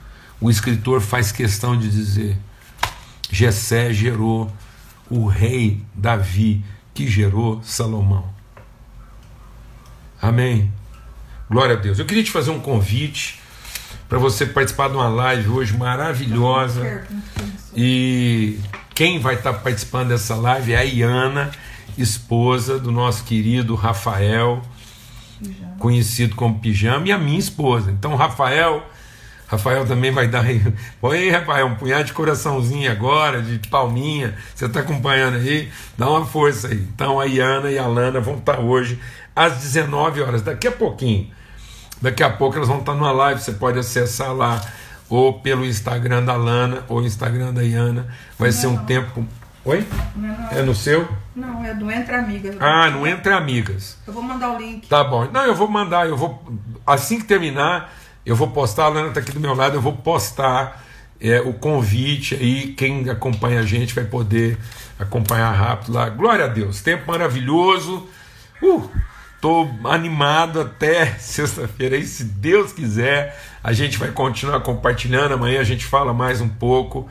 O 0.40 0.50
escritor 0.50 1.00
faz 1.00 1.32
questão 1.32 1.76
de 1.76 1.90
dizer: 1.90 2.38
Jessé 3.30 3.92
gerou 3.92 4.50
o 5.08 5.26
rei 5.26 5.80
Davi, 5.94 6.64
que 6.92 7.06
gerou 7.06 7.60
Salomão. 7.62 8.28
Amém. 10.20 10.70
Glória 11.48 11.76
a 11.76 11.78
Deus. 11.78 11.98
Eu 11.98 12.04
queria 12.04 12.22
te 12.22 12.30
fazer 12.30 12.50
um 12.50 12.60
convite 12.60 13.40
para 14.08 14.18
você 14.18 14.44
participar 14.44 14.88
de 14.88 14.94
uma 14.94 15.08
live 15.08 15.48
hoje 15.48 15.76
maravilhosa. 15.76 17.04
E 17.74 18.58
quem 18.94 19.18
vai 19.18 19.36
estar 19.36 19.54
participando 19.54 20.08
dessa 20.08 20.34
live 20.34 20.72
é 20.72 20.78
a 20.78 20.82
Iana, 20.82 21.50
esposa 21.96 22.78
do 22.78 22.92
nosso 22.92 23.24
querido 23.24 23.74
Rafael, 23.74 24.62
conhecido 25.78 26.36
como 26.36 26.58
Pijama, 26.58 27.08
e 27.08 27.12
a 27.12 27.18
minha 27.18 27.38
esposa. 27.38 27.90
Então, 27.90 28.14
Rafael 28.14 28.86
Rafael 29.50 29.84
também 29.84 30.12
vai 30.12 30.28
dar. 30.28 30.44
Aí, 30.44 31.30
Rafael, 31.30 31.66
um 31.66 31.74
punhado 31.74 32.04
de 32.04 32.12
coraçãozinho 32.12 32.90
agora, 32.90 33.42
de 33.42 33.58
palminha. 33.68 34.32
Você 34.54 34.66
está 34.66 34.78
acompanhando 34.78 35.38
aí? 35.38 35.68
Dá 35.98 36.08
uma 36.08 36.24
força 36.24 36.68
aí. 36.68 36.76
Então 36.94 37.18
a 37.18 37.24
Iana 37.24 37.68
e 37.68 37.76
a 37.76 37.86
Lana 37.86 38.20
vão 38.20 38.36
estar 38.36 38.60
hoje 38.60 39.00
às 39.34 39.58
19 39.58 40.22
horas, 40.22 40.42
daqui 40.42 40.68
a 40.68 40.72
pouquinho. 40.72 41.28
Daqui 42.00 42.22
a 42.22 42.30
pouco 42.30 42.56
elas 42.56 42.68
vão 42.68 42.78
estar 42.78 42.94
numa 42.94 43.10
live, 43.10 43.40
você 43.40 43.52
pode 43.52 43.76
acessar 43.76 44.32
lá, 44.32 44.60
ou 45.08 45.40
pelo 45.40 45.66
Instagram 45.66 46.24
da 46.24 46.36
Lana, 46.36 46.84
ou 46.88 47.02
Instagram 47.02 47.52
da 47.52 47.64
Iana. 47.64 48.06
Vai 48.38 48.50
não 48.50 48.56
ser 48.56 48.66
um 48.68 48.74
não. 48.74 48.86
tempo. 48.86 49.26
Oi? 49.64 49.84
Não, 50.14 50.48
é 50.52 50.62
no 50.62 50.74
seu? 50.76 51.08
Não, 51.34 51.64
é 51.64 51.74
do 51.74 51.90
Entre 51.90 52.14
Amigas. 52.14 52.56
Ah, 52.60 52.88
no 52.88 53.04
Entre 53.04 53.32
Amigas. 53.32 53.98
Eu 54.06 54.12
vou 54.12 54.22
mandar 54.22 54.52
o 54.52 54.58
link. 54.58 54.86
Tá 54.86 55.02
bom. 55.02 55.28
Não, 55.32 55.44
eu 55.44 55.56
vou 55.56 55.68
mandar, 55.68 56.08
eu 56.08 56.16
vou. 56.16 56.40
Assim 56.86 57.18
que 57.18 57.24
terminar, 57.24 57.92
eu 58.30 58.36
vou 58.36 58.46
postar, 58.46 58.84
a 58.84 58.88
Lana 58.88 59.08
está 59.08 59.18
aqui 59.18 59.32
do 59.32 59.40
meu 59.40 59.54
lado, 59.54 59.74
eu 59.74 59.80
vou 59.80 59.92
postar 59.92 60.86
é, 61.20 61.40
o 61.40 61.52
convite 61.52 62.36
aí. 62.36 62.74
Quem 62.74 63.10
acompanha 63.10 63.58
a 63.58 63.64
gente 63.64 63.92
vai 63.92 64.04
poder 64.04 64.56
acompanhar 65.00 65.50
rápido 65.50 65.92
lá. 65.92 66.08
Glória 66.08 66.44
a 66.44 66.48
Deus, 66.48 66.80
tempo 66.80 67.10
maravilhoso. 67.10 68.06
Uh, 68.62 68.88
tô 69.40 69.68
animado 69.82 70.60
até 70.60 71.06
sexta-feira 71.18 71.96
aí, 71.96 72.04
se 72.04 72.22
Deus 72.22 72.72
quiser. 72.72 73.36
A 73.64 73.72
gente 73.72 73.98
vai 73.98 74.12
continuar 74.12 74.60
compartilhando. 74.60 75.32
Amanhã 75.32 75.60
a 75.60 75.64
gente 75.64 75.84
fala 75.84 76.14
mais 76.14 76.40
um 76.40 76.48
pouco. 76.48 77.08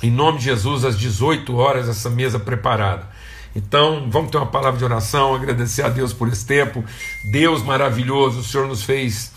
Em 0.00 0.12
nome 0.12 0.38
de 0.38 0.44
Jesus, 0.44 0.84
às 0.84 0.96
18 0.96 1.56
horas, 1.56 1.88
essa 1.88 2.08
mesa 2.08 2.38
preparada. 2.38 3.08
Então, 3.52 4.06
vamos 4.08 4.30
ter 4.30 4.36
uma 4.36 4.46
palavra 4.46 4.78
de 4.78 4.84
oração, 4.84 5.34
agradecer 5.34 5.82
a 5.82 5.88
Deus 5.88 6.12
por 6.12 6.28
esse 6.28 6.46
tempo. 6.46 6.84
Deus 7.32 7.64
maravilhoso, 7.64 8.38
o 8.38 8.44
Senhor 8.44 8.68
nos 8.68 8.84
fez 8.84 9.32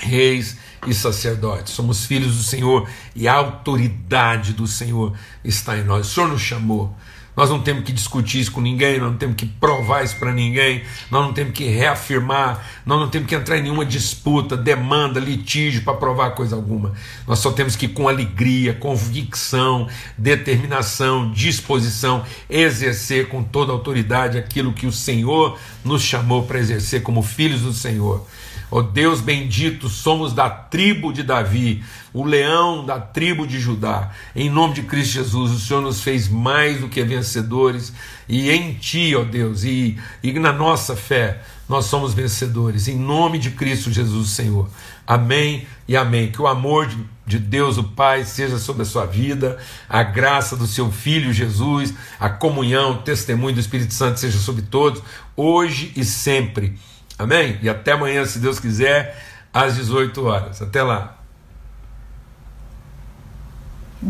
reis 0.00 0.56
e 0.86 0.94
sacerdotes. 0.94 1.72
Somos 1.72 2.06
filhos 2.06 2.36
do 2.36 2.42
Senhor 2.42 2.88
e 3.14 3.28
a 3.28 3.34
autoridade 3.34 4.52
do 4.52 4.66
Senhor 4.66 5.12
está 5.44 5.76
em 5.76 5.84
nós. 5.84 6.08
O 6.08 6.10
Senhor 6.10 6.28
nos 6.28 6.40
chamou. 6.40 6.96
Nós 7.36 7.48
não 7.48 7.60
temos 7.60 7.84
que 7.84 7.92
discutir 7.92 8.40
isso 8.40 8.52
com 8.52 8.60
ninguém, 8.60 8.98
nós 8.98 9.12
não 9.12 9.16
temos 9.16 9.36
que 9.36 9.46
provar 9.46 10.04
isso 10.04 10.16
para 10.16 10.32
ninguém, 10.32 10.82
nós 11.10 11.24
não 11.24 11.32
temos 11.32 11.54
que 11.54 11.64
reafirmar, 11.64 12.66
nós 12.84 12.98
não 13.00 13.08
temos 13.08 13.28
que 13.28 13.34
entrar 13.34 13.56
em 13.56 13.62
nenhuma 13.62 13.84
disputa, 13.84 14.56
demanda, 14.56 15.20
litígio 15.20 15.82
para 15.82 15.94
provar 15.94 16.30
coisa 16.32 16.56
alguma. 16.56 16.92
Nós 17.26 17.38
só 17.38 17.52
temos 17.52 17.76
que, 17.76 17.86
com 17.86 18.08
alegria, 18.08 18.74
convicção, 18.74 19.88
determinação, 20.18 21.30
disposição, 21.30 22.24
exercer 22.48 23.28
com 23.28 23.42
toda 23.42 23.72
autoridade 23.72 24.36
aquilo 24.36 24.72
que 24.72 24.86
o 24.86 24.92
Senhor 24.92 25.58
nos 25.84 26.02
chamou 26.02 26.42
para 26.42 26.58
exercer 26.58 27.02
como 27.02 27.22
filhos 27.22 27.62
do 27.62 27.72
Senhor. 27.72 28.26
Oh 28.70 28.82
Deus 28.82 29.20
bendito, 29.20 29.88
somos 29.88 30.32
da 30.32 30.48
tribo 30.48 31.12
de 31.12 31.24
Davi, 31.24 31.82
o 32.12 32.22
leão 32.22 32.86
da 32.86 33.00
tribo 33.00 33.44
de 33.44 33.58
Judá. 33.58 34.12
Em 34.34 34.48
nome 34.48 34.74
de 34.74 34.82
Cristo 34.82 35.14
Jesus, 35.14 35.50
o 35.50 35.58
Senhor 35.58 35.80
nos 35.80 36.02
fez 36.02 36.28
mais 36.28 36.80
do 36.80 36.88
que 36.88 37.02
vencedores, 37.02 37.92
e 38.28 38.48
em 38.48 38.74
Ti, 38.74 39.16
ó 39.16 39.22
oh 39.22 39.24
Deus, 39.24 39.64
e, 39.64 39.98
e 40.22 40.32
na 40.34 40.52
nossa 40.52 40.94
fé, 40.94 41.42
nós 41.68 41.86
somos 41.86 42.14
vencedores. 42.14 42.86
Em 42.86 42.96
nome 42.96 43.38
de 43.38 43.50
Cristo 43.50 43.90
Jesus, 43.90 44.30
Senhor. 44.30 44.68
Amém 45.04 45.66
e 45.88 45.96
amém. 45.96 46.30
Que 46.30 46.40
o 46.40 46.46
amor 46.46 46.86
de, 46.86 46.96
de 47.26 47.38
Deus, 47.40 47.76
o 47.76 47.82
Pai, 47.82 48.24
seja 48.24 48.58
sobre 48.58 48.82
a 48.82 48.86
sua 48.86 49.04
vida, 49.04 49.58
a 49.88 50.04
graça 50.04 50.56
do 50.56 50.68
seu 50.68 50.92
Filho 50.92 51.32
Jesus, 51.32 51.92
a 52.20 52.28
comunhão, 52.28 52.92
o 52.92 53.02
testemunho 53.02 53.54
do 53.54 53.60
Espírito 53.60 53.94
Santo 53.94 54.20
seja 54.20 54.38
sobre 54.38 54.62
todos, 54.62 55.02
hoje 55.36 55.92
e 55.96 56.04
sempre. 56.04 56.76
Amém? 57.20 57.58
E 57.60 57.68
até 57.68 57.92
amanhã, 57.92 58.24
se 58.24 58.38
Deus 58.38 58.58
quiser, 58.58 59.14
às 59.52 59.76
18 59.76 60.24
horas. 60.24 60.62
Até 60.62 60.82
lá. 60.82 61.19